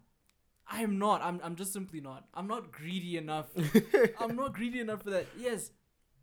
[0.68, 1.22] I am not.
[1.22, 1.40] I'm.
[1.44, 2.26] I'm just simply not.
[2.34, 3.48] I'm not greedy enough.
[4.20, 5.28] I'm not greedy enough for that.
[5.38, 5.72] Yes,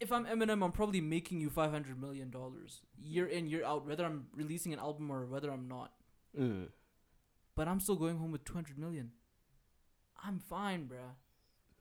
[0.00, 3.86] if I'm Eminem, I'm probably making you five hundred million dollars year in year out,
[3.86, 5.92] whether I'm releasing an album or whether I'm not.
[6.38, 6.68] Mm.
[7.54, 9.12] But I'm still going home with two hundred million.
[10.24, 11.14] I'm fine, bruh.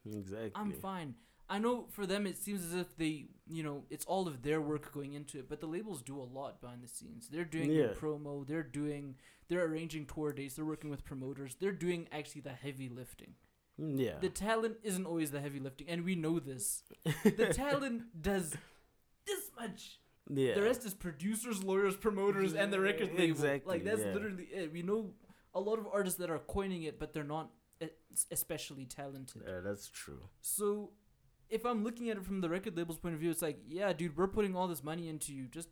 [0.05, 0.51] Exactly.
[0.55, 1.16] I'm fine.
[1.55, 4.61] I know for them it seems as if they, you know, it's all of their
[4.61, 7.27] work going into it, but the labels do a lot behind the scenes.
[7.31, 7.87] They're doing Yeah.
[7.87, 9.15] the promo, they're doing,
[9.49, 13.35] they're arranging tour dates, they're working with promoters, they're doing actually the heavy lifting.
[13.79, 14.17] Mm, Yeah.
[14.19, 16.83] The talent isn't always the heavy lifting, and we know this.
[17.23, 18.55] The talent does
[19.27, 19.99] this much.
[20.29, 20.53] yeah.
[20.55, 23.23] The rest is producers, lawyers, promoters, and the record label.
[23.35, 24.13] Exactly, Like that's yeah.
[24.13, 24.71] literally it.
[24.71, 25.13] We know
[25.53, 27.51] a lot of artists that are coining it, but they're not
[28.29, 29.41] especially talented.
[29.45, 30.21] Yeah, that's true.
[30.41, 30.91] So,
[31.51, 33.93] if I'm looking at it from the record label's point of view, it's like, yeah,
[33.93, 35.45] dude, we're putting all this money into you.
[35.47, 35.69] Just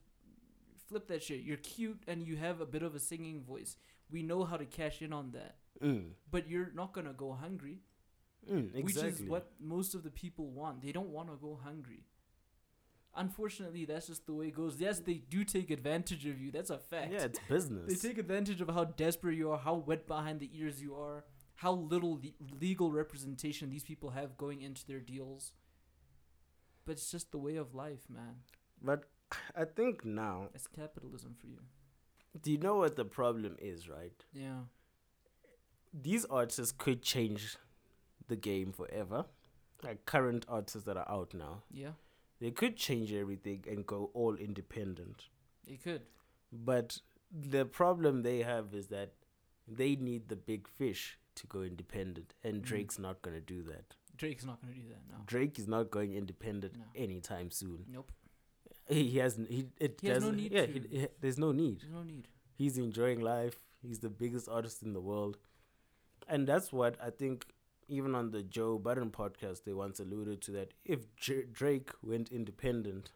[0.88, 1.42] flip that shit.
[1.42, 3.78] You're cute and you have a bit of a singing voice.
[4.12, 6.12] We know how to cash in on that, Mm.
[6.30, 7.82] but you're not gonna go hungry,
[8.50, 8.82] Mm, exactly.
[8.84, 10.82] which is what most of the people want.
[10.82, 12.06] They don't want to go hungry.
[13.16, 14.80] Unfortunately, that's just the way it goes.
[14.80, 16.52] Yes, they do take advantage of you.
[16.52, 17.12] That's a fact.
[17.12, 17.88] Yeah, it's business.
[18.02, 21.26] They take advantage of how desperate you are, how wet behind the ears you are,
[21.56, 25.52] how little le- legal representation these people have going into their deals.
[26.90, 28.38] But it's just the way of life, man.
[28.82, 29.04] but
[29.56, 31.60] I think now, It's capitalism for you.
[32.42, 34.26] do you know what the problem is, right?
[34.34, 34.62] Yeah.
[35.94, 37.58] These artists could change
[38.28, 39.26] the game forever.
[39.84, 41.94] Like current artists that are out now, Yeah.
[42.40, 45.30] they could change everything and go all independent.
[45.68, 46.08] They could.
[46.52, 49.14] But the problem they have is that
[49.68, 52.66] they need the big fish to go independent, and Mm.
[52.66, 53.96] Drake's not gonna do that.
[54.20, 55.02] Drake's not going to do that.
[55.10, 55.18] No.
[55.26, 56.84] Drake is not going independent No.
[56.96, 57.86] anytime soon.
[57.92, 58.12] Nope.
[58.88, 59.50] He, hasn't.
[59.50, 60.72] He it He has no doesn't- need Yeah, to.
[60.74, 61.80] he- he- there's no need.
[61.82, 62.28] There's no need.
[62.56, 63.58] He's enjoying life.
[63.82, 65.38] He's the biggest artist in the world,
[66.28, 67.48] and that's what I think.
[67.92, 72.30] Even on the Joe Budden podcast, they once alluded to that if J- Drake went
[72.32, 73.12] independent,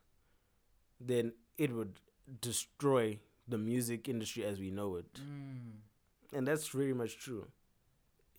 [0.99, 1.99] then it would
[2.41, 5.13] destroy the music industry as we know it.
[5.15, 5.81] Mm.
[6.33, 7.45] And that's very much true.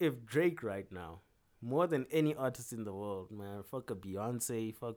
[0.00, 1.20] If Drake right now,
[1.64, 4.96] more than any artist in the world, man, fuck a Beyonce, fuck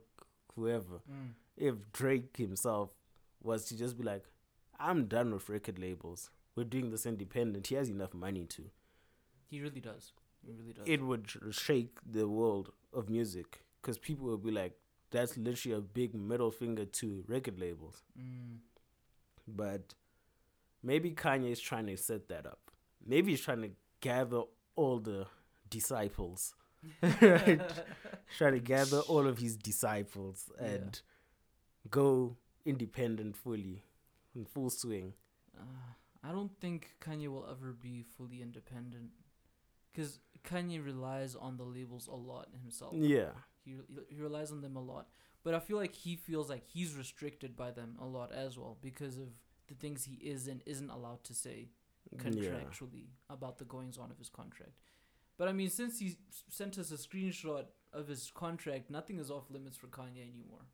[0.54, 1.30] whoever, Mm.
[1.56, 2.90] if Drake himself
[3.42, 4.24] was to just be like,
[4.78, 6.30] I'm done with record labels.
[6.54, 7.68] We're doing this independent.
[7.68, 8.70] He has enough money to.
[9.50, 10.12] He really does.
[10.44, 10.86] He really does.
[10.86, 14.74] It would shake the world of music because people would be like,
[15.10, 18.02] that's literally a big middle finger to record labels.
[18.18, 18.58] mm.
[19.46, 19.94] But
[20.82, 22.70] maybe Kanye is trying to set that up.
[23.04, 24.42] Maybe he's trying to gather
[24.76, 25.26] all the
[25.70, 26.54] disciples,
[27.02, 27.60] right?
[28.36, 30.66] trying to gather all of his disciples Yeah.
[30.68, 31.00] and
[31.90, 33.84] go independent fully,
[34.34, 35.14] in full swing.
[35.58, 35.62] Uh,
[36.22, 39.10] I don't think Kanye will ever be fully independent.
[39.92, 42.94] Because Kanye relies on the labels a lot himself.
[42.96, 43.30] Yeah,
[43.64, 43.76] He,
[44.08, 45.08] he relies on them a lot,
[45.42, 48.76] but I feel like he feels like he's restricted by them a lot as well
[48.80, 49.28] because of
[49.66, 51.70] the things he is and isn't allowed to say
[52.12, 52.22] yeah.
[52.22, 54.72] contractually about the goings on of his contract.
[55.38, 56.16] But I mean, since he
[56.48, 60.66] sent us a screenshot of his contract, nothing is off limits for Kanye anymore.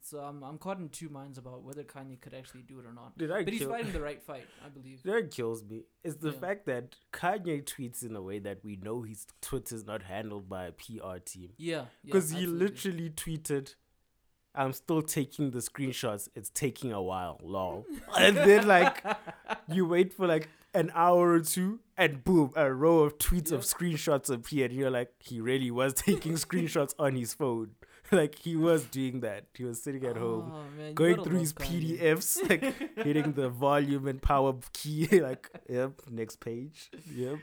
[0.00, 2.92] So I'm I'm caught in two minds about whether Kanye could actually do it or
[2.92, 3.18] not.
[3.18, 5.00] Did I But he's fighting the right fight, I believe.
[5.04, 5.82] That kills me.
[6.04, 6.38] Is the Yeah.
[6.38, 10.66] fact that Kanye tweets in a way that we know his Twitter's not handled by
[10.66, 11.50] a PR team.
[11.56, 13.74] Yeah, yeah, Because he literally tweeted,
[14.54, 16.28] I'm still taking the screenshots.
[16.36, 17.84] It's taking a while, lol.
[18.18, 19.04] and then, like,
[19.68, 23.62] you wait for like an hour or two, and boom, a row of tweets of
[23.62, 24.72] screenshots appeared.
[24.72, 27.70] You're like, he really was taking screenshots on his phone.
[28.12, 29.46] like, he was doing that.
[29.54, 30.52] He was sitting at home.
[30.54, 31.52] Oh, man, Going through his.
[31.52, 32.62] PDFs, like
[33.04, 37.38] hitting the volume and power key, like, yep, next page, yep.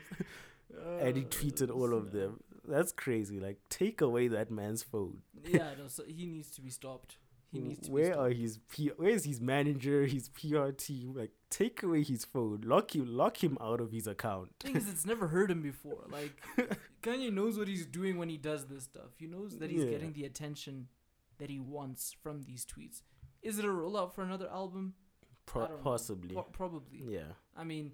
[1.00, 2.40] and he Uh, tweeted all of them.
[2.66, 3.38] That's crazy.
[3.38, 5.18] Like, take away that man's phone.
[5.44, 7.18] yeah, no, so he needs to be stopped.
[7.56, 11.14] He needs to Where are his P- where's his manager, his PR team?
[11.14, 14.50] Like, take away his phone, lock him, lock him out of his account.
[14.60, 16.04] thing is, it's never hurt him before.
[16.10, 16.32] Like
[17.02, 19.10] Kanye knows what he's doing when he does this stuff.
[19.18, 19.90] He knows that he's Yeah.
[19.90, 20.88] getting the attention
[21.38, 23.02] that he wants from these tweets.
[23.42, 24.94] Is it a rollout for another album?
[25.44, 25.82] Pro- I don't know.
[25.82, 27.02] possibly, Po- probably.
[27.06, 27.32] yeah.
[27.56, 27.92] I mean,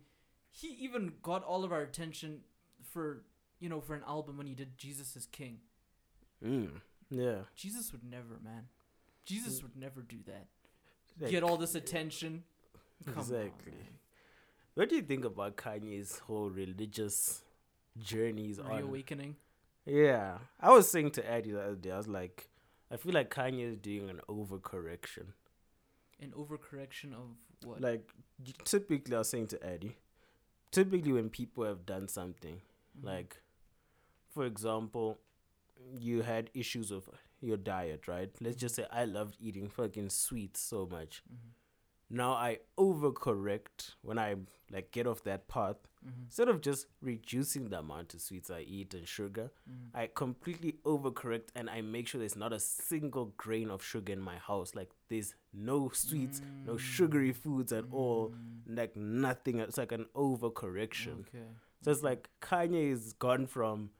[0.50, 2.40] he even got all of our attention
[2.82, 3.24] for
[3.60, 5.58] you know for an album when he did Jesus is King.
[6.44, 6.80] Mm.
[7.10, 7.40] Yeah.
[7.54, 8.68] Jesus would never, man.
[9.24, 10.46] Jesus would never do that.
[11.20, 12.44] Like, Get all this attention.
[13.04, 13.72] Come Exactly.
[13.72, 13.98] man.
[14.74, 17.42] What do you think about Kanye's whole religious
[17.98, 18.68] journeys on?
[18.76, 19.36] Reawakening.
[19.84, 22.48] Yeah, I was saying to Eddie the other day, I was like,
[22.90, 25.32] I feel like Kanye is doing an overcorrection.
[26.20, 27.80] An overcorrection of what?
[27.80, 28.08] Like
[28.64, 29.96] typically, I was saying to Eddie,
[30.70, 32.60] typically when people have done something,
[32.98, 33.04] Mhm.
[33.04, 33.42] like,
[34.30, 35.18] for example,
[35.98, 37.08] you had issues with
[37.42, 38.30] your diet, right?
[38.40, 41.22] Let's just say I loved eating fucking sweets so much.
[41.30, 41.50] Mhm.
[42.14, 44.36] now I overcorrect when I
[44.70, 45.76] like get off that path.
[46.04, 46.24] Mm-hmm.
[46.24, 49.90] Instead of just reducing the amount of sweets I eat and sugar, Mm.
[49.94, 54.20] I completely overcorrect and I make sure there's not a single grain of sugar in
[54.20, 54.74] my house.
[54.74, 58.34] Like there's no sweets, no sugary foods at all,
[58.66, 59.60] like nothing.
[59.60, 61.20] It's like an overcorrection.
[61.20, 61.48] Okay.
[61.82, 63.90] So it's like Kanye is gone from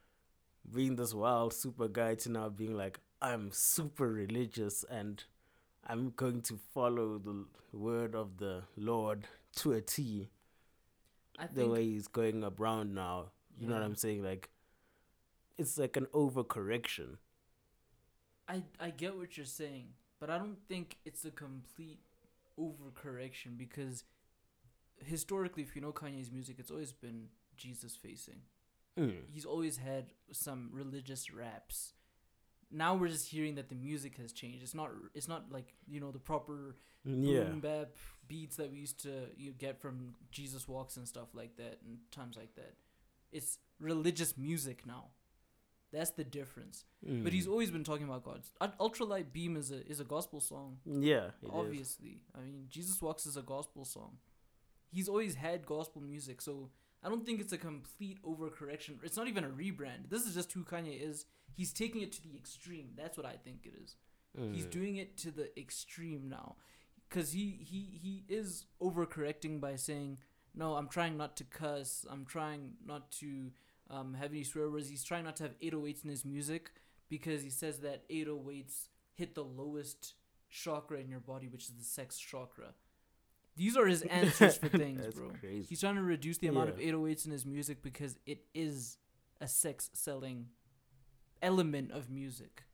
[0.71, 5.23] being this wild super guy to now being like, I'm super religious and
[5.87, 10.29] I'm going to follow the word of the Lord to a T.
[11.39, 13.27] I The way he's going around now.
[13.59, 14.25] You know what I'm saying?
[14.25, 14.51] Like,
[15.57, 17.19] it's like an overcorrection.
[18.49, 22.01] I I get what you're saying, but I don't think it's a complete
[22.59, 24.05] overcorrection because
[25.05, 28.41] historically, if you know Kanye's music, it's always been Jesus facing.
[28.99, 29.21] Mm.
[29.33, 31.95] He's always had some religious raps.
[32.73, 34.63] Now we're just hearing that the music has changed.
[34.63, 37.45] It's not it's not like you know the proper Yeah.
[37.45, 37.89] boom bap
[38.29, 41.99] beats that we used to you get from Jesus walks and stuff like that and
[42.11, 42.75] times like that.
[43.31, 45.11] It's religious music now.
[45.93, 46.87] That's the difference.
[47.03, 47.51] But he's Mm.
[47.51, 48.43] always been talking about God.
[48.63, 50.79] Ul- Ultralight Beam is a is a gospel song.
[50.87, 51.27] Yeah.
[51.43, 51.51] it is.
[51.53, 54.19] obviously, I mean Jesus Walks is a gospel song.
[54.91, 56.71] He's always had gospel music, so
[57.03, 58.99] I don't think it's a complete overcorrection.
[59.03, 60.09] It's not even a rebrand.
[60.09, 61.27] This is just who Kanye is.
[61.55, 62.91] He's taking it to the extreme.
[62.97, 63.97] That's what I think it is.
[64.55, 64.71] He's Mm.
[64.71, 66.57] doing it to the extreme now,
[67.09, 70.19] because he he he is overcorrecting by saying,
[70.55, 72.07] "No, I'm trying not to cuss.
[72.09, 73.53] I'm trying not to
[73.91, 74.89] um, have any swear words.
[74.89, 76.71] He's trying not to have 808s in his music
[77.11, 80.15] because he says that 808s hit the lowest
[80.49, 82.75] chakra in your body, which is the sex chakra.
[83.57, 85.31] These are his answers for things, That's bro.
[85.41, 85.67] crazy.
[85.69, 88.99] He's trying to reduce the amount of 808s in his music because it is
[89.41, 90.47] a sex selling
[91.43, 92.65] element of music.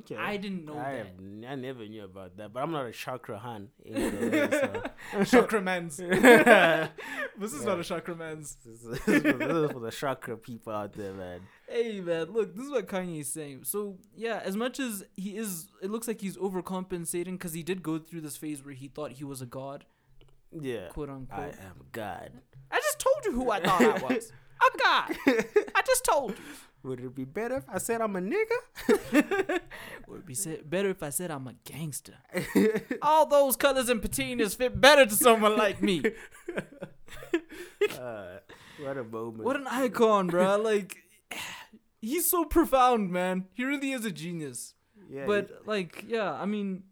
[0.00, 0.16] Okay.
[0.16, 1.06] I didn't know I, that.
[1.20, 3.68] n- I never knew about that, but I'm not a chakra han.
[3.86, 4.90] either
[5.24, 5.24] so.
[5.24, 5.96] chakra man's.
[5.98, 8.56] this is not a chakra man's.
[8.64, 11.42] This is, this is for the chakra people out there, man.
[11.68, 13.60] Hey man, look, this is what Kanye is saying.
[13.64, 17.80] So yeah, as much as he is, it looks like he's overcompensating because he did
[17.82, 19.84] go through this phase where he thought he was a god,
[20.52, 20.88] Yeah.
[20.88, 21.40] quote unquote.
[21.40, 22.30] I am God.
[22.70, 24.32] I, just told you who I thought I was.
[24.60, 25.16] I'm god.
[25.74, 26.44] I just told you.
[26.84, 28.58] Would it be better if I said I'm a nigga?
[30.06, 32.14] Would it be said better if I said I'm a gangster?
[33.02, 36.02] All those colors and patinas fit better to someone like me.
[37.98, 38.38] Uh,
[38.80, 39.44] what a moment.
[39.44, 40.56] What an icon, bro!
[40.56, 40.98] Like,
[42.00, 43.46] he's so profound, man.
[43.54, 44.74] He really is a genius.
[45.10, 46.84] yeah, but like, yeah, I mean,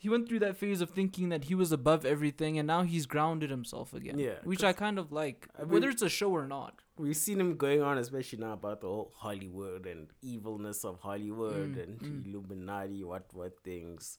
[0.00, 3.04] he went through that phase of thinking that he was above everything, and now he's
[3.04, 4.18] grounded himself again.
[4.18, 6.82] Yeah, which I kind of like, I whether it's a show or not.
[6.96, 11.74] we've seen him going on, especially now about the whole Hollywood and evilness of Hollywood
[11.76, 12.26] Mm, and mm.
[12.26, 14.18] Illuminati, what what things.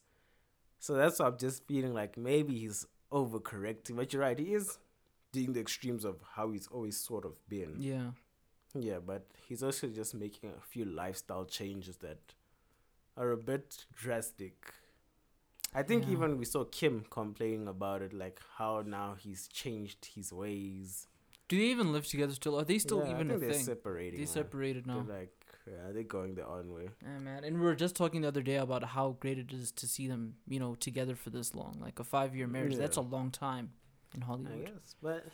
[0.78, 3.96] So that's why I'm just feeling like maybe he's overcorrecting.
[3.96, 4.78] But you're right, he is
[5.32, 7.76] doing the extremes of how he's always sort of been.
[7.78, 8.10] Yeah,
[8.74, 12.34] Yeah, but he's also just making a few lifestyle changes that
[13.16, 14.74] are a bit drastic.
[15.72, 16.12] I think Yeah.
[16.12, 21.06] even we saw Kim complaining about it, like how now he's changed his ways.
[21.48, 22.56] do they even live together still?
[22.60, 23.64] Are they still Yeah, I even a think they're thing?
[23.64, 24.20] separating.
[24.20, 25.02] They separated now.
[25.02, 25.34] They're like,
[25.66, 26.90] yeah, they're going their own way.
[27.02, 27.42] Yeah, man.
[27.42, 30.06] And we were just talking the other day about how great it is to see
[30.06, 31.78] them, you know, together for this long.
[31.80, 32.76] Like a five year marriage.
[32.76, 33.72] That's a long time
[34.14, 34.52] in Hollywood.
[34.68, 35.26] I guess, but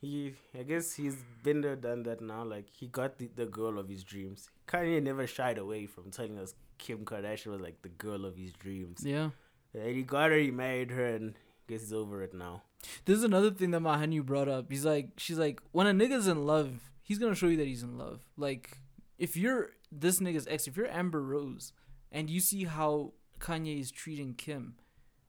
[0.00, 2.44] he, I guess he's been there, done that now.
[2.44, 4.50] Like he got the, the girl of his dreams.
[4.66, 8.52] Kanye never shied away from telling us Kim Kardashian was like the girl of his
[8.52, 9.02] dreams.
[9.04, 9.30] Yeah.
[9.74, 11.34] And he got her, he married her, and
[11.68, 12.62] guess he's over it now.
[13.04, 14.66] This is another thing that Mahanu brought up.
[14.70, 17.82] He's like, she's like, when a nigga's in love, he's gonna show you that he's
[17.82, 18.20] in love.
[18.36, 18.78] Like,
[19.18, 21.72] if you're this nigga's ex, if you're Amber Rose,
[22.12, 24.74] and you see how Kanye is treating Kim,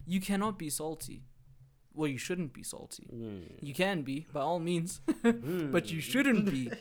[0.05, 1.23] you cannot be salty.
[1.93, 3.07] Well, you shouldn't be salty.
[3.13, 3.41] Mm.
[3.61, 5.71] You can be, by all means, Mm.
[5.71, 6.71] but you shouldn't be.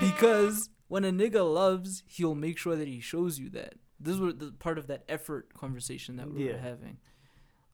[0.00, 3.74] Because when a nigga loves, he'll make sure that he shows you that.
[4.00, 6.98] This was the part of that effort conversation that we were having.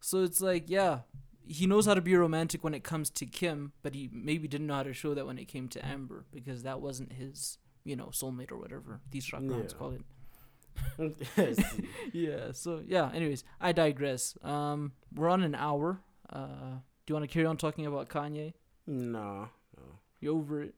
[0.00, 1.00] So it's like, yeah,
[1.46, 4.66] he knows how to be romantic when it comes to Kim, but he maybe didn't
[4.66, 7.96] know how to show that when it came to Amber because that wasn't his, you
[7.96, 9.78] know, soulmate or whatever these chakrams Yeah.
[9.78, 10.02] call it.
[12.12, 12.52] Yeah.
[12.52, 13.10] So yeah.
[13.12, 14.36] Anyways, I digress.
[14.42, 16.00] Um, we're on an hour.
[16.32, 18.52] Uh, do you want to carry on talking about Kanye?
[18.86, 19.82] no, no.
[20.20, 20.74] You over it?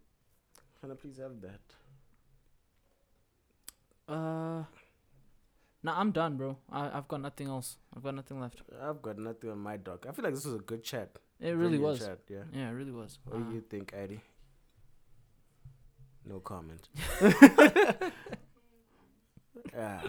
[0.80, 1.61] Can I please have that?
[4.09, 4.64] Uh,
[5.83, 6.57] nah, I'm done, bro.
[6.70, 7.76] I I've got nothing else.
[7.97, 8.62] I've got nothing left.
[8.83, 10.07] I've got nothing on my dock.
[10.09, 11.18] I feel like this was a good chat.
[11.41, 11.99] It really was.
[12.01, 12.45] Chat, yeah.
[12.53, 13.18] Yeah, it really was.
[13.24, 14.20] What Uh, do you think, Eddie?
[16.24, 16.89] No comment.
[19.76, 20.03] ah,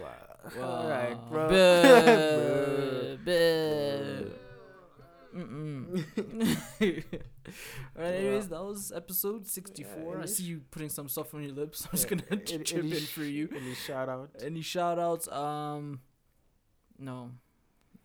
[0.00, 0.60] wow.
[0.60, 1.48] All right, bro.
[1.48, 4.11] Buh, buh.
[5.34, 6.04] Mm-mm.
[7.96, 10.16] All right, anyways, that was episode 64.
[10.16, 11.84] Yeah, I see you putting some stuff on your lips.
[11.84, 13.48] I'm just going to chip any, in for you.
[13.54, 14.30] Any shout out?
[14.42, 15.28] Any shout outs?
[15.28, 16.00] Um,
[16.98, 17.30] no.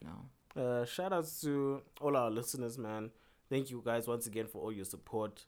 [0.04, 0.62] No.
[0.62, 3.12] Uh, shout outs to all our listeners, man.
[3.50, 5.46] Thank you guys once again for all your support,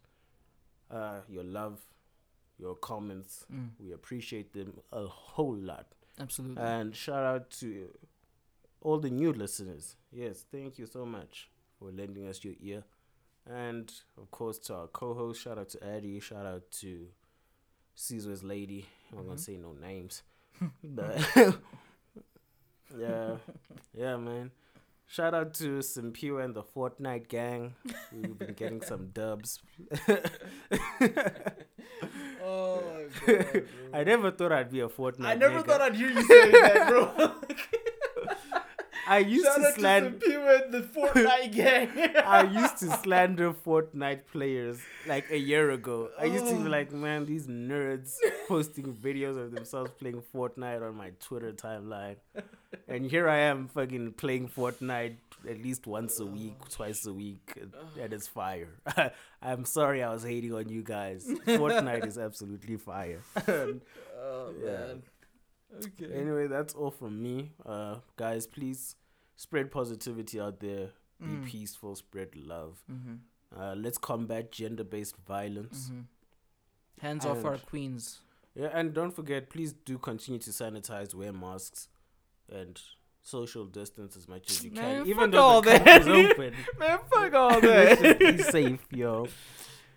[0.92, 1.80] uh, your love,
[2.58, 3.46] your comments.
[3.54, 3.70] Mm.
[3.80, 5.88] We appreciate them a whole lot.
[6.20, 6.62] Absolutely.
[6.62, 7.90] And shout out to
[8.82, 9.96] all the new listeners.
[10.12, 11.50] Yes, thank you so much
[11.80, 12.84] for lending us your ear.
[13.50, 17.08] And of course, to our co host, shout out to Eddie, shout out to
[17.96, 18.86] Caesar's Lady.
[19.12, 19.26] I'm Mhm.
[19.28, 20.22] gonna say no names.
[20.84, 21.18] but
[22.98, 23.38] yeah,
[23.94, 24.52] yeah, man.
[25.08, 27.74] Shout out to Simpiwa and the Fortnite gang.
[28.14, 29.60] We've been getting some dubs.
[32.44, 33.64] oh god!
[33.94, 35.26] I never thought I'd be a Fortnite.
[35.26, 35.66] I never nigga.
[35.66, 37.32] thought I'd hear you say that, bro.
[39.10, 40.12] I used Shout to slander.
[40.12, 41.90] people in the Fortnite gang.
[42.26, 46.10] I used to slander Fortnite players like a year ago.
[46.20, 46.64] I used to Oh.
[46.64, 48.16] be like, man, these nerds
[48.48, 52.18] posting videos of themselves playing Fortnite on my Twitter timeline.
[52.88, 55.16] And here I am fucking playing Fortnite
[55.50, 57.54] at least once a week, twice a week.
[57.60, 57.74] and-
[58.14, 58.70] it's fire.
[59.42, 61.26] I'm sorry I was hating on you guys.
[61.48, 63.22] Fortnite is absolutely fire.
[63.48, 64.94] oh Yeah.
[65.78, 66.14] Okay.
[66.14, 67.52] Anyway, that's all from me.
[67.66, 68.96] Uh, guys, please
[69.36, 70.90] spread positivity out there.
[71.22, 71.46] Be Mm.
[71.46, 72.82] peaceful, spread love.
[72.92, 73.16] Mm-hmm.
[73.60, 75.88] Uh, let's combat gender-based violence.
[75.90, 76.02] Mm-hmm.
[77.02, 78.20] Hands off our queens.
[78.56, 81.88] Yeah, and don't forget, please do continue to sanitize, wear masks,
[82.52, 82.80] and
[83.22, 85.00] social distance as much as you can.
[85.00, 86.08] fuck Even though all the that.
[86.08, 89.28] open, Man, fuck all let's be safe, yo.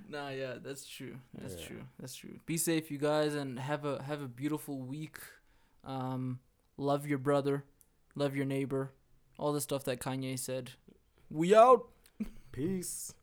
[0.09, 1.17] Nah, yeah, that's true.
[1.41, 1.67] That's Yeah.
[1.67, 1.83] true.
[1.99, 2.39] That's true.
[2.45, 5.17] Be safe, you guys, and have a have a beautiful week.
[5.85, 6.41] Um,
[6.77, 7.65] love your brother,
[8.15, 8.93] love your neighbor,
[9.39, 10.73] all the stuff that Kanye said.
[11.31, 11.89] We out.
[12.53, 13.15] Peace.